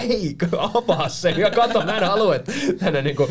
Eikö 0.00 0.46
avaa 0.52 1.08
se 1.08 1.30
ja 1.30 1.50
kato, 1.50 1.84
mä 1.84 1.96
en 1.98 2.06
halua, 2.06 2.36
että 2.36 2.52
tänne 2.78 3.02
niinku, 3.02 3.30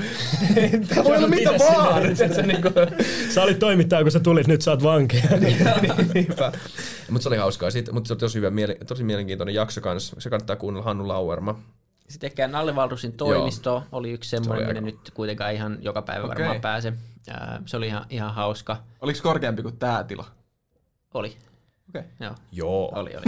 tää 0.88 1.04
voi 1.04 1.18
olla 1.18 1.28
mitä 1.28 1.50
vaan. 1.60 2.04
Niinku. 2.48 2.70
Sä 3.34 3.44
olit 3.44 3.60
toimittaja, 3.60 4.02
kun 4.04 4.12
sä 4.12 4.20
tulit, 4.20 4.48
nyt 4.48 4.62
sä 4.62 4.72
oot 4.72 4.84
vankeja. 4.84 5.24
Niin, 5.40 5.58
niinpä. 6.14 6.52
Mutta 7.10 7.24
se 7.24 7.30
oli 7.30 7.38
hauskaa. 7.38 7.70
Mutta 7.92 8.08
se 8.08 8.14
oli 8.14 8.20
tosi, 8.20 8.38
hyvä, 8.38 8.52
tosi 8.88 9.04
mielenkiintoinen 9.04 9.56
jakso 9.56 9.82
kanssa. 9.82 10.16
Se 10.20 10.30
kannattaa 10.30 10.56
kuunnella 10.56 10.86
Hannu 10.86 11.08
Lauerma. 11.08 11.62
Sitten 12.10 12.28
ehkä 12.28 12.48
Nalle 12.48 12.76
Valrusin 12.76 13.14
toimisto 13.14 13.70
Joo. 13.70 13.84
oli 13.92 14.12
yksi 14.12 14.30
semmoinen, 14.30 14.68
minne 14.68 14.82
nyt 14.82 15.12
kuitenkaan 15.14 15.54
ihan 15.54 15.78
joka 15.82 16.02
päivä 16.02 16.26
okay. 16.26 16.38
varmaan 16.38 16.62
pääse. 16.62 16.94
Se 17.66 17.78
oli 17.78 17.88
ihan, 17.88 18.06
ihan 18.10 18.34
hauska. 18.34 18.78
Oliko 19.02 19.20
korkeampi 19.24 19.62
kuin 19.62 19.78
tämä 19.78 20.04
tila? 20.04 20.26
Oli. 21.14 21.38
Okei. 21.90 22.02
Okay. 22.02 22.12
Joo. 22.20 22.36
Joo. 22.52 22.92
Oli, 22.96 23.12
oli. 23.16 23.24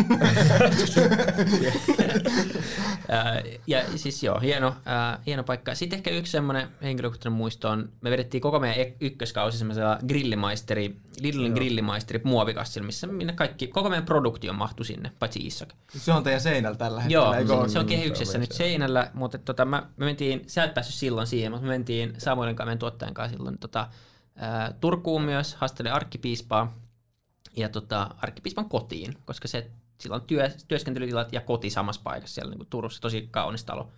ja 3.67 3.97
siis 3.97 4.23
joo, 4.23 4.39
hieno, 4.39 4.67
äh, 4.67 5.19
hieno 5.25 5.43
paikka. 5.43 5.75
Sitten 5.75 5.97
ehkä 5.97 6.11
yksi 6.11 6.31
semmoinen 6.31 6.67
henkilökohtainen 6.83 7.37
muisto 7.37 7.69
on, 7.69 7.89
me 8.01 8.11
vedettiin 8.11 8.41
koko 8.41 8.59
meidän 8.59 8.93
ykköskausi 8.99 9.57
semmoisella 9.57 9.99
grillimaisteri, 10.07 10.95
Lidlin 11.19 11.53
grillimaisteri 11.53 12.21
muovikassilla, 12.23 12.85
missä 12.85 13.07
minne 13.07 13.33
kaikki, 13.33 13.67
koko 13.67 13.89
meidän 13.89 14.05
produktio 14.05 14.53
mahtui 14.53 14.85
sinne, 14.85 15.11
paitsi 15.19 15.39
Isak. 15.39 15.73
Se 15.89 16.13
on 16.13 16.23
teidän 16.23 16.41
seinällä 16.41 16.77
tällä 16.77 17.01
hetkellä, 17.01 17.37
Joo, 17.47 17.67
se, 17.67 17.73
se 17.73 17.79
on 17.79 17.85
kehyksessä 17.85 18.37
nyt 18.37 18.51
seinällä, 18.51 19.11
mutta 19.13 19.37
tota, 19.37 19.65
mä, 19.65 19.87
me 19.97 20.05
mentiin, 20.05 20.43
sä 20.47 20.63
et 20.63 20.73
päässyt 20.73 20.95
silloin 20.95 21.27
siihen, 21.27 21.51
mutta 21.51 21.67
me 21.67 21.73
mentiin 21.73 22.13
Samuelin 22.17 22.55
kanssa, 22.55 22.65
meidän 22.65 22.79
tuottajan 22.79 23.13
kanssa 23.13 23.37
silloin 23.37 23.57
tota, 23.57 23.87
äh, 24.43 24.73
Turkuun 24.79 25.21
myös, 25.21 25.55
haastelin 25.55 25.93
arkkipiispaa, 25.93 26.77
ja 27.57 27.69
tota, 27.69 28.09
arkkipiispan 28.17 28.69
kotiin, 28.69 29.17
koska 29.25 29.47
se, 29.47 29.71
sillä 29.97 30.15
on 30.15 30.21
työ, 30.21 30.49
työskentelytilat 30.67 31.33
ja 31.33 31.41
koti 31.41 31.69
samassa 31.69 32.01
paikassa 32.03 32.35
siellä 32.35 32.49
niin 32.49 32.59
kuin 32.59 32.69
Turussa, 32.69 33.01
tosi 33.01 33.27
kaunis 33.31 33.63
talo. 33.63 33.91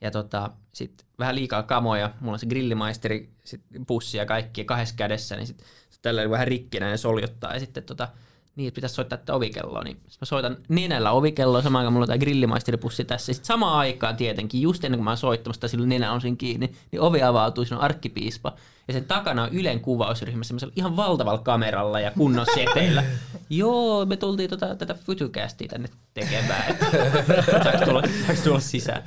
Ja 0.00 0.10
tota, 0.10 0.50
sitten 0.72 1.06
vähän 1.18 1.34
liikaa 1.34 1.62
kamoja, 1.62 2.14
mulla 2.20 2.32
on 2.32 2.38
se 2.38 2.46
grillimaisteri, 2.46 3.30
sit 3.44 3.62
pussi 3.86 4.18
ja 4.18 4.26
kaikki 4.26 4.64
kahdessa 4.64 4.94
kädessä, 4.94 5.36
niin 5.36 5.46
sitten 5.46 5.66
tällä 6.02 6.30
vähän 6.30 6.48
rikkinä 6.48 6.90
ja 6.90 6.98
soljottaa. 6.98 7.54
Ja 7.54 7.60
sitten 7.60 7.84
tota, 7.84 8.08
niin, 8.56 8.68
että 8.68 8.74
pitäisi 8.74 8.94
soittaa 8.94 9.18
tätä 9.18 9.34
ovikelloa, 9.34 9.84
niin 9.84 9.96
mä 9.96 10.24
soitan 10.24 10.56
nenällä 10.68 11.10
ovikelloa 11.10 11.62
samaan 11.62 11.80
aikaan 11.80 11.92
mulla 11.92 12.04
on 12.04 12.08
tämä 12.08 12.18
grillimaisteripussi 12.18 13.04
tässä. 13.04 13.32
Sitten 13.32 13.46
samaan 13.46 13.78
aikaan 13.78 14.16
tietenkin, 14.16 14.62
just 14.62 14.84
ennen 14.84 14.98
kuin 14.98 15.04
mä 15.04 15.10
oon 15.10 15.16
soittamassa, 15.16 15.68
sillä 15.68 15.86
nenä 15.86 16.12
on 16.12 16.20
siinä 16.20 16.36
kiinni, 16.36 16.72
niin 16.92 17.00
ovi 17.00 17.22
avautuu, 17.22 17.64
siinä 17.64 17.76
on 17.78 17.84
arkkipiispa. 17.84 18.52
Ja 18.88 18.94
sen 18.94 19.04
takana 19.04 19.42
on 19.42 19.52
Ylen 19.52 19.80
kuvausryhmä 19.80 20.44
semmoisella 20.44 20.72
ihan 20.76 20.96
valtavalla 20.96 21.38
kameralla 21.38 22.00
ja 22.00 22.10
kunnon 22.10 22.46
seteillä. 22.54 23.04
Joo, 23.50 24.06
me 24.06 24.16
tultiin 24.16 24.50
tota, 24.50 24.74
tätä 24.74 24.94
Futucastia 24.94 25.68
tänne 25.68 25.88
tekemään, 26.14 26.64
että 26.68 26.86
saako 27.64 27.84
tulla, 27.84 28.02
saako 28.26 28.40
tulla 28.44 28.60
sisään. 28.60 29.02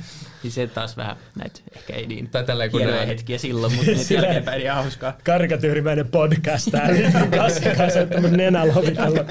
Niin 0.46 0.52
se 0.52 0.68
taas 0.68 0.98
vähän 0.98 1.16
näitä, 1.40 1.60
ehkä 1.76 1.94
ei 1.94 2.08
niin 2.08 2.30
Tai 2.30 2.44
tälleen, 2.44 2.72
kun 2.72 2.80
hienoja 2.80 3.06
hetkiä 3.06 3.38
silloin, 3.38 3.74
mutta 3.74 3.92
nyt 3.92 4.12
jälkeenpäin 4.22 4.62
ihan 4.62 4.76
hauskaa. 4.76 5.18
Karikatyyrimäinen 5.24 6.08
podcast 6.08 6.68
täällä. 6.72 7.12
Kassi 7.38 7.62
kanssa, 7.78 8.00
että 8.00 8.22
mun 8.22 8.34
nenä 8.34 8.68
lovitella. 8.68 9.26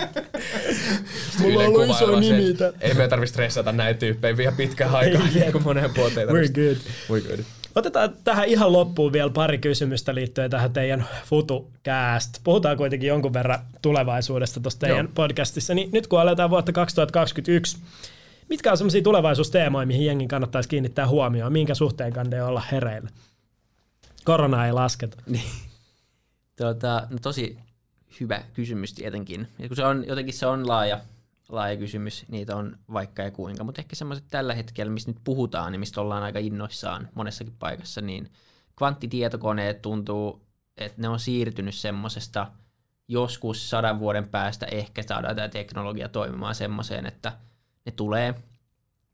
Mulla 1.38 1.60
on 1.60 1.66
ollut 1.66 1.90
iso 1.90 2.20
nimi. 2.20 2.56
Ei 2.80 2.94
meidän 2.94 3.10
tarvitse 3.10 3.32
stressata 3.32 3.72
näitä 3.72 3.98
tyyppejä 3.98 4.36
vielä 4.36 4.52
pitkään 4.52 4.94
aikaa, 4.94 5.22
Ei, 5.34 5.40
niin 5.40 5.52
kuin 5.52 5.64
moneen 5.64 5.94
vuoteen. 5.96 6.28
We're 6.28 6.52
good. 6.52 6.76
We're 7.10 7.28
good. 7.28 7.40
Otetaan 7.74 8.16
tähän 8.24 8.48
ihan 8.48 8.72
loppuun 8.72 9.12
vielä 9.12 9.30
pari 9.30 9.58
kysymystä 9.58 10.14
liittyen 10.14 10.50
tähän 10.50 10.72
teidän 10.72 11.06
FutuCast. 11.24 12.40
Puhutaan 12.44 12.76
kuitenkin 12.76 13.08
jonkun 13.08 13.32
verran 13.32 13.58
tulevaisuudesta 13.82 14.60
tuossa 14.60 14.80
teidän 14.80 15.04
Joo. 15.04 15.12
podcastissa. 15.14 15.74
Niin 15.74 15.90
nyt 15.92 16.06
kun 16.06 16.20
aletaan 16.20 16.50
vuotta 16.50 16.72
2021, 16.72 17.78
mitkä 18.48 18.70
on 18.70 18.76
sellaisia 18.78 19.02
tulevaisuusteemoja, 19.02 19.86
mihin 19.86 20.06
jengin 20.06 20.28
kannattaisi 20.28 20.68
kiinnittää 20.68 21.08
huomioon? 21.08 21.52
Minkä 21.52 21.74
suhteen 21.74 22.12
kannattaa 22.12 22.48
olla 22.48 22.62
hereillä? 22.72 23.10
Korona 24.24 24.66
ei 24.66 24.72
lasketa. 24.72 25.16
Tota, 26.56 27.06
no 27.10 27.18
tosi 27.22 27.58
hyvä 28.20 28.42
kysymys 28.52 28.94
tietenkin. 28.94 29.48
Ja 29.58 29.68
kun 29.68 29.76
se 29.76 29.84
on, 29.84 30.04
jotenkin 30.08 30.34
se 30.34 30.46
on 30.46 30.68
laaja, 30.68 31.00
laaja 31.48 31.76
kysymys, 31.76 32.24
niitä 32.28 32.56
on 32.56 32.78
vaikka 32.92 33.22
ja 33.22 33.30
kuinka, 33.30 33.64
mutta 33.64 33.80
ehkä 33.80 33.96
semmoiset 33.96 34.24
tällä 34.30 34.54
hetkellä, 34.54 34.92
mistä 34.92 35.10
nyt 35.10 35.20
puhutaan 35.24 35.72
ja 35.72 35.78
mistä 35.78 36.00
ollaan 36.00 36.22
aika 36.22 36.38
innoissaan 36.38 37.08
monessakin 37.14 37.54
paikassa, 37.58 38.00
niin 38.00 38.30
kvanttitietokoneet 38.78 39.82
tuntuu, 39.82 40.42
että 40.76 41.02
ne 41.02 41.08
on 41.08 41.20
siirtynyt 41.20 41.74
semmoisesta 41.74 42.46
joskus 43.08 43.70
sadan 43.70 43.98
vuoden 43.98 44.28
päästä 44.28 44.66
ehkä 44.66 45.02
saadaan 45.02 45.36
tämä 45.36 45.48
teknologia 45.48 46.08
toimimaan 46.08 46.54
semmoiseen, 46.54 47.06
että 47.06 47.32
ne 47.86 47.92
tulee, 47.92 48.34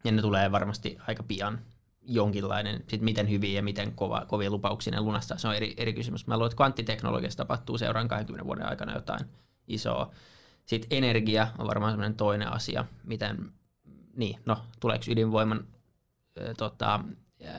ja 0.04 0.12
ne 0.12 0.22
tulee 0.22 0.52
varmasti 0.52 0.98
aika 1.06 1.22
pian 1.22 1.58
jonkinlainen, 2.02 2.84
sit 2.88 3.00
miten 3.00 3.30
hyvin 3.30 3.54
ja 3.54 3.62
miten 3.62 3.92
kova, 3.92 4.24
kovia 4.28 4.50
lupauksia 4.50 4.90
ne 4.90 5.00
lunastaa, 5.00 5.38
se 5.38 5.48
on 5.48 5.54
eri, 5.54 5.74
eri 5.76 5.92
kysymys. 5.92 6.26
Mä 6.26 6.36
luulen, 6.36 6.46
että 6.46 6.56
kvanttiteknologiassa 6.56 7.36
tapahtuu 7.36 7.78
seuraan 7.78 8.08
20 8.08 8.46
vuoden 8.46 8.68
aikana 8.68 8.94
jotain 8.94 9.20
isoa. 9.68 10.10
Sitten 10.66 10.98
energia 10.98 11.48
on 11.58 11.66
varmaan 11.66 11.92
semmoinen 11.92 12.14
toinen 12.14 12.52
asia, 12.52 12.84
miten, 13.04 13.52
niin, 14.16 14.40
no, 14.46 14.58
tuleeko 14.80 15.04
ydinvoiman 15.08 15.64
ö, 16.38 16.54
tota, 16.54 17.00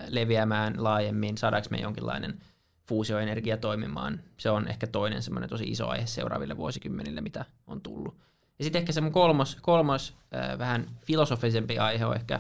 leviämään 0.07 0.83
laajemmin, 0.83 1.37
saadaanko 1.37 1.67
me 1.71 1.77
jonkinlainen 1.77 2.41
fuusioenergia 2.87 3.57
toimimaan. 3.57 4.19
Se 4.37 4.49
on 4.49 4.67
ehkä 4.67 4.87
toinen 4.87 5.23
semmoinen 5.23 5.49
tosi 5.49 5.63
iso 5.63 5.87
aihe 5.87 6.05
seuraaville 6.05 6.57
vuosikymmenille, 6.57 7.21
mitä 7.21 7.45
on 7.67 7.81
tullut. 7.81 8.17
Ja 8.61 8.65
sitten 8.65 8.79
ehkä 8.79 8.91
semmoinen 8.91 9.13
kolmos, 9.13 9.57
kolmos 9.61 10.13
äh, 10.35 10.57
vähän 10.57 10.87
filosofisempi 11.05 11.79
aihe 11.79 12.05
on 12.05 12.15
ehkä 12.15 12.39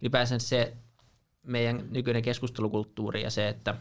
ylipäänsä 0.00 0.38
se 0.38 0.76
meidän 1.42 1.86
nykyinen 1.90 2.22
keskustelukulttuuri 2.22 3.22
ja 3.22 3.30
se, 3.30 3.48
että 3.48 3.74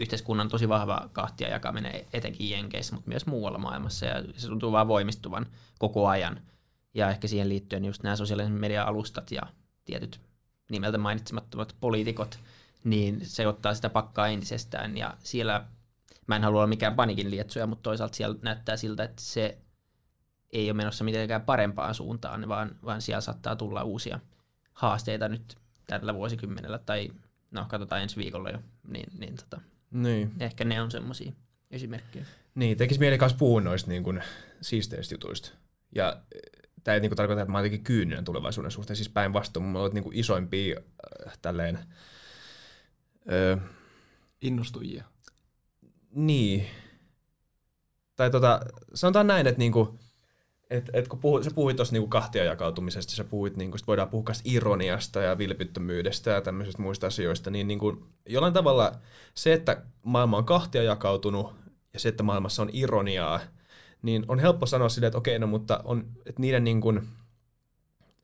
yhteiskunnan 0.00 0.48
tosi 0.48 0.68
vahva 0.68 1.08
kahtia 1.12 1.48
jakaminen 1.48 2.04
etenkin 2.12 2.50
Jenkeissä, 2.50 2.94
mutta 2.94 3.08
myös 3.08 3.26
muualla 3.26 3.58
maailmassa 3.58 4.06
ja 4.06 4.24
se 4.36 4.48
tuntuu 4.48 4.72
vaan 4.72 4.88
voimistuvan 4.88 5.46
koko 5.78 6.08
ajan. 6.08 6.40
Ja 6.94 7.10
ehkä 7.10 7.28
siihen 7.28 7.48
liittyen 7.48 7.84
just 7.84 8.02
nämä 8.02 8.16
sosiaalisen 8.16 8.52
median 8.52 8.86
alustat 8.86 9.30
ja 9.30 9.42
tietyt 9.84 10.20
nimeltä 10.70 10.98
mainitsemattomat 10.98 11.76
poliitikot, 11.80 12.38
niin 12.84 13.20
se 13.22 13.46
ottaa 13.46 13.74
sitä 13.74 13.90
pakkaa 13.90 14.28
entisestään 14.28 14.96
ja 14.96 15.16
siellä, 15.18 15.64
mä 16.26 16.36
en 16.36 16.44
halua 16.44 16.60
olla 16.60 16.66
mikään 16.66 16.94
panikin 16.94 17.30
lietsoja, 17.30 17.66
mutta 17.66 17.82
toisaalta 17.82 18.16
siellä 18.16 18.38
näyttää 18.42 18.76
siltä, 18.76 19.04
että 19.04 19.22
se 19.22 19.58
ei 20.52 20.70
ole 20.70 20.76
menossa 20.76 21.04
mitenkään 21.04 21.42
parempaan 21.42 21.94
suuntaan, 21.94 22.48
vaan, 22.48 22.76
vaan 22.84 23.02
siellä 23.02 23.20
saattaa 23.20 23.56
tulla 23.56 23.82
uusia 23.82 24.20
haasteita 24.72 25.28
nyt 25.28 25.56
tällä 25.86 26.14
vuosikymmenellä, 26.14 26.78
tai 26.78 27.10
no 27.50 27.66
katsotaan 27.68 28.02
ensi 28.02 28.16
viikolla 28.16 28.50
jo, 28.50 28.58
niin, 28.88 29.12
niin 29.18 29.36
tota, 29.36 29.60
Niin. 29.90 30.32
ehkä 30.40 30.64
ne 30.64 30.82
on 30.82 30.90
semmoisia 30.90 31.32
esimerkkejä. 31.70 32.24
Niin, 32.54 32.76
tekisi 32.78 33.00
mieli 33.00 33.18
kanssa 33.18 33.38
puhua 33.38 33.60
noista 33.60 33.90
niin 33.90 34.02
kuin, 34.02 34.22
siisteistä 34.60 35.14
jutuista. 35.14 35.50
Ja 35.94 36.22
tämä 36.84 36.94
ei 36.94 37.00
niin 37.00 37.10
kuin, 37.10 37.16
tarkoita, 37.16 37.42
että 37.42 37.52
mä 37.52 37.58
oon 37.58 37.64
jotenkin 37.64 37.84
kyyninen 37.84 38.24
tulevaisuuden 38.24 38.70
suhteen, 38.70 38.96
siis 38.96 39.08
päinvastoin. 39.08 39.66
Mulla 39.66 39.84
on 39.84 39.90
niin 39.94 40.04
kuin, 40.04 40.16
isoimpia 40.16 40.80
äh, 41.26 41.38
tälleen... 41.42 41.78
Öö, 43.32 43.56
Innostujia. 44.40 45.04
niin. 46.14 46.66
Tai 48.16 48.30
tota, 48.30 48.60
sanotaan 48.94 49.26
näin, 49.26 49.46
että 49.46 49.58
niinku, 49.58 49.98
et, 50.70 50.90
et 50.92 51.08
kun 51.08 51.18
puhuit, 51.18 51.44
sä 51.44 51.50
puhuit 51.54 51.76
tuossa 51.76 51.92
niinku 51.92 52.08
kahtia 52.08 52.44
jakautumisesta, 52.44 53.12
sä 53.12 53.24
puhuit, 53.24 53.56
niinku, 53.56 53.78
sit 53.78 53.86
voidaan 53.86 54.08
puhua 54.08 54.32
ironiasta 54.44 55.20
ja 55.20 55.38
vilpittömyydestä 55.38 56.30
ja 56.30 56.40
tämmöisistä 56.40 56.82
muista 56.82 57.06
asioista, 57.06 57.50
niin 57.50 57.68
niinku, 57.68 58.06
jollain 58.28 58.52
tavalla 58.52 58.92
se, 59.34 59.52
että 59.52 59.82
maailma 60.02 60.38
on 60.38 60.44
kahtia 60.44 60.82
jakautunut 60.82 61.54
ja 61.92 62.00
se, 62.00 62.08
että 62.08 62.22
maailmassa 62.22 62.62
on 62.62 62.70
ironiaa, 62.72 63.40
niin 64.02 64.24
on 64.28 64.38
helppo 64.38 64.66
sanoa 64.66 64.88
silleen, 64.88 65.08
että 65.08 65.18
okei, 65.18 65.38
no 65.38 65.46
mutta 65.46 65.80
on, 65.84 66.04
että 66.26 66.40
niiden 66.40 66.64
niinku, 66.64 66.94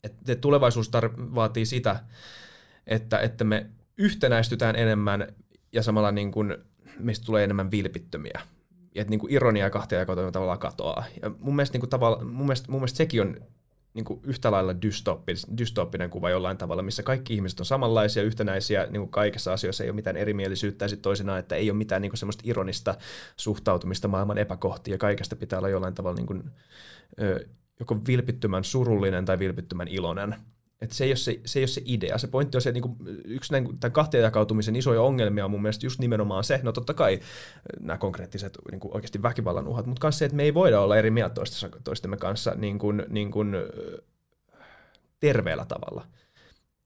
että 0.04 0.34
tulevaisuus 0.34 0.90
tar- 0.96 1.34
vaatii 1.34 1.66
sitä, 1.66 2.00
että, 2.86 3.18
että 3.18 3.44
me 3.44 3.66
yhtenäistytään 3.96 4.76
enemmän 4.76 5.34
ja 5.72 5.82
samalla 5.82 6.12
niin 6.12 6.32
kuin 6.32 6.56
meistä 6.98 7.26
tulee 7.26 7.44
enemmän 7.44 7.70
vilpittömiä. 7.70 8.40
Ja 8.96 9.02
että 9.02 9.10
niin 9.10 9.20
kuin 9.20 9.32
ironia 9.32 9.64
ja 9.64 9.70
kahtiajakotoiminta 9.70 10.32
tavallaan 10.32 10.58
katoaa. 10.58 11.04
Ja 11.22 11.30
mun 11.38 11.56
mielestä, 11.56 11.74
niin 11.74 11.80
kuin 11.80 11.90
tavalla, 11.90 12.24
mun 12.24 12.46
mielestä, 12.46 12.70
mun 12.70 12.80
mielestä 12.80 12.96
sekin 12.96 13.20
on 13.20 13.36
niin 13.94 14.04
kuin 14.04 14.20
yhtä 14.22 14.50
lailla 14.50 14.82
dystooppis, 14.82 15.46
dystooppinen 15.58 16.10
kuva 16.10 16.30
jollain 16.30 16.58
tavalla, 16.58 16.82
missä 16.82 17.02
kaikki 17.02 17.34
ihmiset 17.34 17.60
on 17.60 17.66
samanlaisia, 17.66 18.22
yhtenäisiä, 18.22 18.82
niin 18.82 19.00
kuin 19.00 19.10
kaikessa 19.10 19.52
asioissa 19.52 19.84
ei 19.84 19.90
ole 19.90 19.94
mitään 19.94 20.16
erimielisyyttä, 20.16 20.84
ja 20.84 20.88
sitten 20.88 21.02
toisinaan, 21.02 21.38
että 21.38 21.56
ei 21.56 21.70
ole 21.70 21.78
mitään 21.78 22.02
niin 22.02 22.10
kuin 22.10 22.18
semmoista 22.18 22.42
ironista 22.46 22.94
suhtautumista 23.36 24.08
maailman 24.08 24.38
epäkohtiin, 24.38 24.92
ja 24.92 24.98
kaikesta 24.98 25.36
pitää 25.36 25.58
olla 25.58 25.68
jollain 25.68 25.94
tavalla 25.94 26.16
niin 26.16 26.26
kuin, 26.26 26.50
ö, 27.20 27.46
joko 27.80 28.00
vilpittömän 28.06 28.64
surullinen 28.64 29.24
tai 29.24 29.38
vilpittömän 29.38 29.88
iloinen. 29.88 30.34
Et 30.80 30.92
se, 30.92 31.04
ei 31.04 31.10
ole 31.10 31.16
se, 31.16 31.40
se 31.44 31.58
ei 31.58 31.62
ole 31.62 31.68
se 31.68 31.82
idea. 31.84 32.18
Se 32.18 32.26
pointti 32.26 32.56
on 32.56 32.62
se, 32.62 32.72
niinku, 32.72 32.96
yksi 33.24 33.52
näin, 33.52 33.78
tämän 33.78 33.92
kahteen 33.92 34.22
jakautumisen 34.22 34.76
isoja 34.76 35.02
ongelmia 35.02 35.44
on 35.44 35.50
mun 35.50 35.62
mielestä 35.62 35.86
just 35.86 36.00
nimenomaan 36.00 36.44
se, 36.44 36.60
no 36.62 36.72
totta 36.72 36.94
kai 36.94 37.20
nämä 37.80 37.98
konkreettiset 37.98 38.58
niinku 38.70 38.90
oikeasti 38.94 39.22
väkivallan 39.22 39.68
uhat, 39.68 39.86
mutta 39.86 40.06
myös 40.06 40.18
se, 40.18 40.24
että 40.24 40.36
me 40.36 40.42
ei 40.42 40.54
voida 40.54 40.80
olla 40.80 40.96
eri 40.96 41.10
mieltä 41.10 41.34
toistemme 41.84 42.16
kanssa 42.16 42.54
niin 42.54 42.78
kuin, 42.78 43.02
niin 43.08 43.30
kuin, 43.30 43.54
ö, 43.54 44.02
terveellä 45.20 45.64
tavalla. 45.64 46.06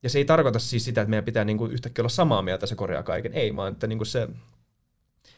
Ja 0.03 0.11
se 0.11 0.19
ei 0.19 0.25
tarkoita 0.25 0.59
siis 0.59 0.85
sitä, 0.85 1.01
että 1.01 1.11
meidän 1.11 1.25
pitää 1.25 1.45
niin 1.45 1.59
kuin 1.59 1.73
yhtäkkiä 1.73 2.03
olla 2.03 2.09
samaa 2.09 2.43
mieltä, 2.43 2.67
se 2.67 2.75
korjaa 2.75 3.03
kaiken. 3.03 3.33
Ei, 3.33 3.57
vaan 3.57 3.73
että 3.73 3.87
kuin 3.89 4.07
se, 4.07 4.29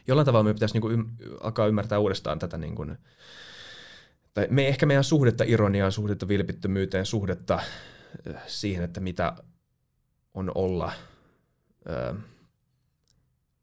jollain 0.06 0.26
tavalla 0.26 0.44
meidän 0.44 0.56
pitäisi 0.56 0.74
niin 0.74 0.82
kuin 0.82 0.94
ym, 0.94 1.06
alkaa 1.40 1.66
ymmärtää 1.66 1.98
uudestaan 1.98 2.38
tätä 2.38 2.58
niin 2.58 2.74
kuin, 2.74 2.98
tai 4.34 4.46
me 4.50 4.68
ehkä 4.68 4.86
meidän 4.86 5.04
suhdetta 5.04 5.44
ironiaan, 5.46 5.92
suhdetta 5.92 6.28
vilpittömyyteen, 6.28 7.06
suhdetta 7.06 7.54
äh, 7.54 7.66
siihen, 8.46 8.84
että 8.84 9.00
mitä 9.00 9.32
on 10.34 10.52
olla 10.54 10.92
ö, 11.88 12.14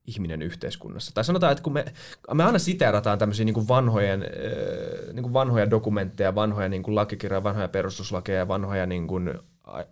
ihminen 0.07 0.41
yhteiskunnassa. 0.41 1.11
Tai 1.13 1.23
sanotaan, 1.23 1.51
että 1.51 1.63
kun 1.63 1.73
me, 1.73 1.85
me 2.33 2.43
aina 2.43 2.59
siteerataan 2.59 3.19
tämmöisiä 3.19 3.45
niin 3.45 3.67
vanhojen, 3.67 4.23
ö, 4.23 5.13
niin 5.13 5.33
vanhoja 5.33 5.69
dokumentteja, 5.69 6.35
vanhoja 6.35 6.69
niin 6.69 6.83
lakikirjoja, 6.87 7.43
vanhoja 7.43 7.67
perustuslakeja 7.67 8.37
ja 8.37 8.47
vanhoja 8.47 8.85
niin 8.85 9.07
kuin, 9.07 9.33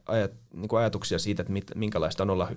ajat, 0.05 0.31
niin 0.53 0.67
kuin 0.67 0.79
ajatuksia 0.79 1.19
siitä, 1.19 1.41
että 1.41 1.53
mit, 1.53 1.71
minkälaista 1.75 2.23
on 2.23 2.29
olla, 2.29 2.51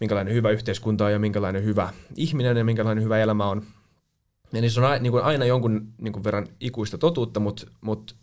minkälainen 0.00 0.34
hyvä 0.34 0.50
yhteiskunta 0.50 1.04
on 1.04 1.12
ja 1.12 1.18
minkälainen 1.18 1.64
hyvä 1.64 1.92
ihminen 2.16 2.56
ja 2.56 2.64
minkälainen 2.64 3.04
hyvä 3.04 3.18
elämä 3.18 3.46
on. 3.46 3.62
Ja 4.52 4.60
niissä 4.60 4.80
on 4.80 4.86
aina, 4.86 5.02
niin 5.02 5.10
kuin 5.10 5.24
aina 5.24 5.44
jonkun 5.44 5.92
niin 5.98 6.12
kuin 6.12 6.24
verran 6.24 6.46
ikuista 6.60 6.98
totuutta, 6.98 7.40
mutta, 7.40 7.66
mutta 7.80 8.14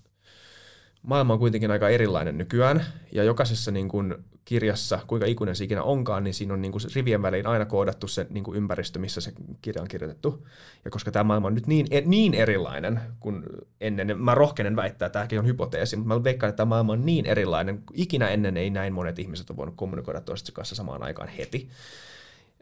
maailma 1.04 1.34
on 1.34 1.40
kuitenkin 1.40 1.72
aika 1.72 1.90
erilainen 1.90 2.38
nykyään, 2.38 2.86
ja 3.12 3.24
jokaisessa 3.24 3.72
niin 3.72 3.90
kuin 3.90 4.16
kirjassa, 4.46 5.00
kuinka 5.08 5.26
ikuinen 5.26 5.56
se 5.56 5.64
ikinä 5.64 5.84
onkaan, 5.84 6.24
niin 6.24 6.34
siinä 6.34 6.54
on 6.54 6.62
niin 6.62 6.72
kuin 6.72 6.82
rivien 6.96 7.22
väliin 7.22 7.48
aina 7.48 7.66
koodattu 7.66 8.08
se 8.08 8.28
niin 8.30 8.44
kuin 8.44 8.58
ympäristö, 8.58 9.00
missä 9.00 9.22
se 9.22 9.34
kirja 9.62 9.82
on 9.82 9.88
kirjoitettu. 9.88 10.48
Ja 10.86 10.92
koska 10.92 11.12
tämä 11.12 11.24
maailma 11.24 11.48
on 11.48 11.56
nyt 11.56 11.68
niin, 11.68 11.88
niin 12.06 12.34
erilainen 12.34 13.00
kuin 13.20 13.44
ennen, 13.82 14.08
niin 14.08 14.22
mä 14.22 14.36
rohkenen 14.36 14.76
väittää, 14.76 15.06
että 15.06 15.20
tämäkin 15.20 15.40
on 15.40 15.46
hypoteesi, 15.46 15.96
mutta 15.96 16.16
mä 16.16 16.24
veikkaan, 16.24 16.50
että 16.50 16.58
tämä 16.58 16.70
maailma 16.70 16.94
on 16.94 17.06
niin 17.06 17.26
erilainen, 17.26 17.84
ikinä 17.94 18.30
ennen 18.30 18.58
ei 18.58 18.70
näin 18.70 18.94
monet 18.94 19.20
ihmiset 19.20 19.50
ole 19.50 19.58
voinut 19.58 19.76
kommunikoida 19.76 20.22
toistensa 20.22 20.54
kanssa 20.54 20.76
samaan 20.76 21.04
aikaan 21.04 21.30
heti. 21.30 21.70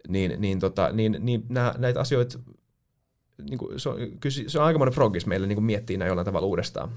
Niin, 0.07 0.41
niin, 0.41 0.59
tota, 0.59 0.89
niin, 0.91 1.17
niin 1.19 1.45
nää, 1.49 1.75
näitä 1.77 1.99
asioita, 1.99 2.39
niin 3.49 3.57
kuin, 3.57 3.79
se, 3.79 3.89
on, 3.89 3.97
se 4.47 4.59
on 4.59 4.65
aikamoinen 4.65 4.95
progress 4.95 5.25
meille 5.25 5.47
niin 5.47 5.63
miettiä 5.63 5.97
näin 5.97 6.09
jollain 6.09 6.25
tavalla 6.25 6.47
uudestaan. 6.47 6.89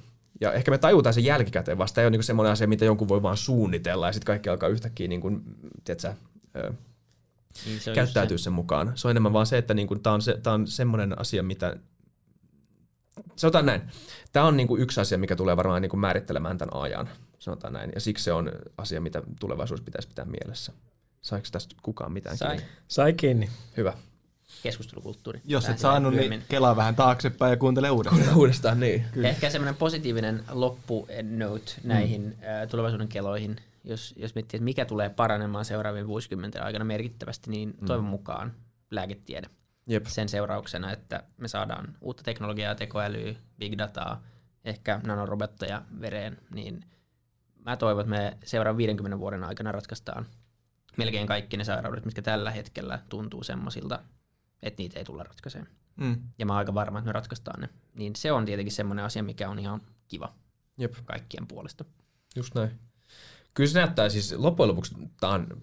Ja 0.43 0.53
ehkä 0.53 0.71
me 0.71 0.79
tajutaan 0.79 1.15
sen 1.15 1.25
jälkikäteen 1.25 1.79
vasta. 1.79 2.01
Ei 2.01 2.05
ole 2.05 2.11
niin 2.11 2.23
semmoinen 2.23 2.53
asia, 2.53 2.69
mitä 2.69 2.85
jonkun 2.85 3.09
voi 3.09 3.23
vaan 3.23 3.37
suunnitella 3.37 4.07
ja 4.07 4.13
sitten 4.13 4.27
kaikki 4.27 4.49
alkaa 4.49 4.69
yhtäkkiä 4.69 5.09
niin 5.09 5.21
kuin, 5.21 5.43
tiedätkö, 5.85 6.15
Niin 7.67 7.81
se 7.81 7.91
on 7.91 7.95
käyttäytyy 7.95 8.35
just 8.35 8.45
sen 8.45 8.53
mukaan. 8.53 8.93
Se 8.95 9.09
on 9.09 9.11
enemmän 9.11 9.33
vaan 9.33 9.47
se, 9.47 9.59
että 9.59 9.75
niinku, 9.75 9.97
tämä 9.97 10.15
on, 10.15 10.23
se, 10.23 10.39
tää 10.43 10.53
on 10.53 10.67
semmoinen 10.67 11.21
asia, 11.21 11.43
mitä... 11.43 11.77
Sanotaan 13.37 13.67
näin. 13.67 13.83
Tämä 14.33 14.47
on 14.47 14.57
niinku 14.57 14.77
yksi 14.77 15.01
asia, 15.01 15.19
mikä 15.19 15.37
tulee 15.37 15.57
varmaan 15.57 15.83
niinku 15.83 15.97
määrittelemään 15.97 16.59
tämän 16.59 16.83
ajan. 16.83 17.09
Sanotaan 17.39 17.73
näin. 17.73 17.93
Ja 17.95 18.01
siksi 18.01 18.25
se 18.25 18.33
on 18.33 18.53
asia, 18.79 19.01
mitä 19.01 19.23
tulevaisuudessa 19.41 19.85
pitäisi 19.85 20.09
pitää 20.09 20.25
mielessä. 20.25 20.73
Saiko 21.23 21.47
tästä 21.53 21.75
kukaan 21.83 22.13
mitään 22.13 22.37
Sai. 22.37 22.57
kiinni? 22.57 22.73
Sai 22.89 23.13
kiinni. 23.13 23.49
Hyvä. 23.77 23.93
Keskustelukulttuuri. 24.63 25.41
Jos 25.45 25.69
et 25.69 25.79
saanut, 25.79 26.15
niin 26.15 26.43
kelaa 26.49 26.77
vähän 26.77 26.95
taaksepäin 26.95 27.51
ja 27.51 27.57
kuuntele 27.57 27.91
uudestaan. 27.91 28.37
Uudestaan 28.37 28.81
niin. 28.81 29.05
Kyllä. 29.13 29.29
Ehkä 29.29 29.51
semmoinen 29.51 29.77
positiivinen 29.77 30.45
loppu 30.51 31.09
note 31.23 31.73
näihin 31.85 32.23
mm. 32.23 32.69
tulevaisuuden 32.69 33.09
keloihin, 33.09 33.57
jos, 33.85 34.15
jos 34.17 34.35
miettii, 34.35 34.57
että 34.57 34.65
mikä 34.65 34.85
tulee 34.85 35.09
paranemaan 35.09 35.65
seuraavien 35.65 36.07
vuosikymmenten 36.07 36.63
aikana 36.63 36.85
merkittävästi, 36.85 37.51
niin 37.51 37.75
toivon 37.87 38.05
mukaan 38.05 38.53
lääketiede. 38.91 39.47
Jep. 39.87 40.07
Sen 40.07 40.29
seurauksena, 40.29 40.93
että 40.93 41.23
me 41.37 41.49
saadaan 41.49 41.97
uutta 42.01 42.23
teknologiaa, 42.23 42.75
tekoälyä, 42.75 43.35
big 43.59 43.79
dataa, 43.79 44.23
ehkä 44.65 45.01
nanorobotteja 45.07 45.83
vereen, 46.01 46.39
niin 46.55 46.85
mä 47.65 47.77
toivon, 47.77 48.01
että 48.01 48.11
me 48.11 48.37
seuraavan 48.45 48.77
50 48.77 49.19
vuoden 49.19 49.45
aikana 49.45 49.73
ratkaistaan 49.73 50.27
melkein 50.97 51.27
kaikki 51.27 51.57
ne 51.57 51.65
sairaudet, 51.65 52.05
mitkä 52.05 52.23
tällä 52.23 52.51
hetkellä 52.51 52.99
tuntuu 53.09 53.45
semmoisilta, 53.45 53.99
että 54.63 54.83
niitä 54.83 54.99
ei 54.99 55.05
tulla 55.05 55.23
ratkaisemaan. 55.23 55.73
Mm. 55.97 56.17
Ja 56.39 56.47
mä 56.47 56.53
oon 56.53 56.59
aika 56.59 56.75
varma, 56.75 56.99
että 56.99 57.07
me 57.07 57.13
ratkaistaan 57.13 57.61
ne. 57.61 57.69
Niin 57.95 58.17
se 58.17 58.33
on 58.33 58.45
tietenkin 58.45 58.73
semmoinen 58.73 59.05
asia, 59.05 59.23
mikä 59.23 59.49
on 59.49 59.59
ihan 59.59 59.83
kiva 60.09 60.35
Jep. 60.79 60.95
kaikkien 61.05 61.47
puolesta. 61.47 61.85
Just 62.37 62.55
näin. 62.55 62.71
Kyllä 63.55 63.71
se 63.71 63.79
näyttää 63.79 64.09
siis, 64.09 64.33
loppujen 64.33 64.69
lopuksi 64.69 64.95
tämä 65.21 65.33
on, 65.33 65.63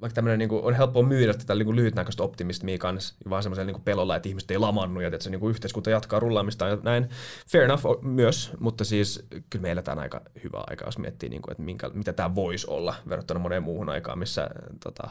vaikka 0.00 0.14
tämmöinen 0.14 0.38
niin 0.38 0.62
on 0.62 0.74
helppo 0.74 1.02
myydä 1.02 1.34
tätä 1.34 1.54
niin 1.54 1.76
lyhytnäköistä 1.76 2.22
optimismia 2.22 2.78
kanssa, 2.78 3.14
vaan 3.30 3.42
semmoisella 3.42 3.72
niin 3.72 3.82
pelolla, 3.82 4.16
että 4.16 4.28
ihmiset 4.28 4.50
ei 4.50 4.58
lamannu 4.58 5.00
ja 5.00 5.08
että 5.08 5.24
se 5.24 5.30
niin 5.30 5.50
yhteiskunta 5.50 5.90
jatkaa 5.90 6.20
rullaamista 6.20 6.68
ja 6.68 6.78
näin. 6.82 7.08
Fair 7.48 7.64
enough 7.64 7.84
myös, 8.02 8.52
mutta 8.60 8.84
siis 8.84 9.26
kyllä 9.50 9.62
me 9.62 9.70
eletään 9.70 9.98
aika 9.98 10.20
hyvää 10.44 10.64
aikaa, 10.66 10.88
jos 10.88 10.98
miettii, 10.98 11.28
niin 11.28 11.42
kuin, 11.42 11.52
että 11.52 11.62
minkä, 11.62 11.88
mitä 11.88 12.12
tämä 12.12 12.34
voisi 12.34 12.66
olla 12.70 12.94
verrattuna 13.08 13.40
moneen 13.40 13.62
muuhun 13.62 13.88
aikaan, 13.88 14.18
missä 14.18 14.50
tota, 14.84 15.10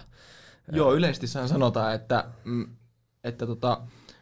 Joo, 0.71 0.95
yleisesti 0.95 1.27
sanotaan, 1.27 1.95
että, 1.95 2.25
mm, 2.43 2.67
että 3.23 3.47
tota, 3.47 3.81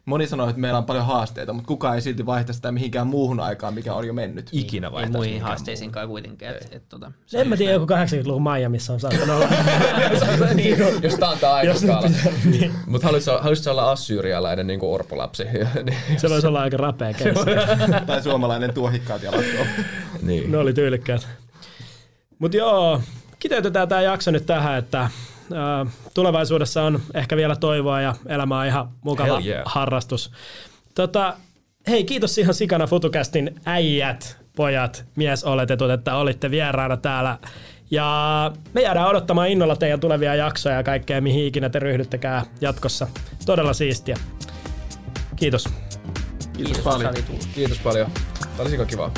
moni 0.10 0.28
sanoo, 0.28 0.49
että 0.49 0.62
meillä 0.62 0.78
on 0.78 0.86
paljon 0.86 1.06
haasteita, 1.06 1.54
mutta 1.54 1.67
kukaan 1.67 1.95
ei 1.95 2.02
silti 2.02 2.25
vaihta 2.25 2.54
sitä 2.54 2.71
mihinkään 2.71 3.08
muuhun 3.08 3.39
aikaan, 3.39 3.73
mikä 3.73 3.93
on 3.93 4.08
jo 4.08 4.13
mennyt. 4.13 4.49
ikinä 4.52 4.88
Ei 4.88 4.91
vaihtaisi 4.91 5.17
muihin 5.17 5.32
mihinkään 5.32 5.49
haasteisiinkaan 5.49 6.08
kuitenkaan. 6.08 6.56
Et, 6.56 6.67
et, 6.71 6.89
tota, 6.89 7.12
En 7.34 7.47
mä 7.47 7.58
tiedä, 7.58 7.73
joku 7.73 7.86
80-luvun 7.86 8.43
Miamiissa 8.43 8.93
on 8.93 8.99
saattanut 8.99 9.30
olla. 9.30 9.47
niin, 10.54 10.78
jos 11.04 11.15
tämä 11.15 11.32
on 11.32 11.36
nyt 11.36 11.43
aikaskaala. 11.43 12.10
niin. 12.45 12.71
Mutta 12.86 13.08
haluaisitko, 13.08 13.71
olla 13.71 13.91
assyrialainen 13.91 14.67
niin 14.71 14.80
kuin 14.80 14.93
orpolapsi? 14.93 15.43
Se 16.17 16.30
voisi 16.30 16.47
olla 16.47 16.62
aika 16.62 16.78
rapea 16.78 17.13
tai 18.08 18.23
suomalainen 18.23 18.73
tuohikkaat 18.73 19.23
jalat. 19.23 19.45
niin. 20.21 20.52
Ne 20.52 20.58
oli 20.58 20.73
tyylikkäät. 20.73 21.28
Mutta 22.39 22.58
joo, 22.58 23.02
kiteytetään 23.39 23.89
tämä 23.89 24.02
jakso 24.02 24.32
nyt 24.32 24.45
tähän, 24.45 24.78
että 24.78 25.10
tulevaisuudessa 26.14 26.84
on 26.84 27.00
ehkä 27.14 27.38
vielä 27.38 27.56
toivoa 27.56 28.02
ja 28.02 28.16
elämä 28.26 28.60
on 28.60 28.66
ihan 28.66 28.90
mukava 29.02 29.28
Hell 29.28 29.46
yeah. 29.46 29.64
harrastus. 29.66 30.32
Tota, 30.96 31.34
hei, 31.88 32.04
kiitos 32.04 32.38
ihan 32.38 32.54
sikana 32.54 32.88
FutuCastin 32.88 33.56
äijät, 33.66 34.38
pojat, 34.56 35.06
miesoletetut, 35.16 35.92
että 35.92 36.16
olitte 36.16 36.52
vieraana 36.52 36.98
täällä. 36.98 37.38
Ja 37.92 38.52
me 38.74 38.82
jäädään 38.82 39.08
odottamaan 39.08 39.50
innolla 39.50 39.76
teidän 39.76 40.00
tulevia 40.00 40.36
jaksoja 40.36 40.76
ja 40.76 40.84
kaikkea, 40.84 41.22
mihin 41.22 41.46
ikinä 41.46 41.70
te 41.70 41.80
ryhdyttekään 41.80 42.46
jatkossa. 42.62 43.08
Todella 43.46 43.74
siistiä. 43.74 44.16
Kiitos. 45.36 45.70
Kiitos, 46.54 46.78
kun 46.78 46.84
paljon. 46.84 47.14
Kiitos 47.56 47.80
paljon. 47.80 48.12
Tämä 48.58 48.70
oli 48.70 48.86
kivaa. 48.86 49.12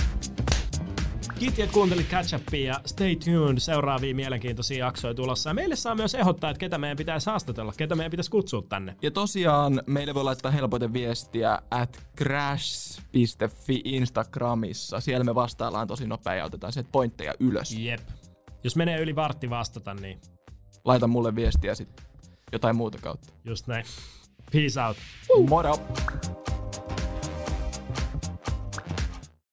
Kiitos, 1.42 1.60
että 1.60 1.74
kuuntelit 1.74 2.08
Catch 2.10 2.36
Upia 2.36 2.74
ja 2.74 2.80
stay 2.86 3.16
tuned. 3.16 3.60
Seuraavia 3.60 4.16
mielenkiintoisia 4.16 4.86
jaksoja 4.86 5.14
tulossa. 5.14 5.50
Ja 5.50 5.54
meille 5.54 5.76
saa 5.76 5.96
myös 5.96 6.16
ehdottaa, 6.16 6.50
että 6.50 6.60
ketä 6.60 6.78
meidän 6.78 6.98
pitäisi 6.98 7.30
haastatella, 7.30 7.74
ketä 7.78 7.96
meidän 7.96 8.12
pitäisi 8.12 8.32
kutsua 8.32 8.62
tänne. 8.70 8.96
Ja 9.02 9.12
tosiaan 9.12 9.82
meille 9.86 10.14
voi 10.14 10.24
laittaa 10.24 10.52
helpoiten 10.52 10.94
viestiä 10.94 11.60
at 11.72 12.04
crash.fi 12.18 13.82
Instagramissa. 13.86 15.00
Siellä 15.00 15.24
me 15.24 15.36
vastaillaan 15.36 15.88
tosi 15.88 16.08
nopea 16.08 16.36
ja 16.36 16.46
otetaan 16.46 16.74
sieltä 16.74 16.90
pointteja 16.92 17.34
ylös. 17.40 17.78
Jep. 17.78 18.00
Jos 18.64 18.76
menee 18.76 19.00
yli 19.02 19.16
vartti 19.16 19.50
vastata, 19.50 19.94
niin 19.94 20.22
Laita 20.86 21.08
mulle 21.08 21.36
viestiä 21.36 21.76
sitten 21.76 22.06
jotain 22.52 22.76
muuta 22.76 22.98
kautta. 22.98 23.34
just 23.46 23.68
näin. 23.68 23.86
Peace 24.52 24.82
out. 24.82 24.98
Moro! 25.50 25.80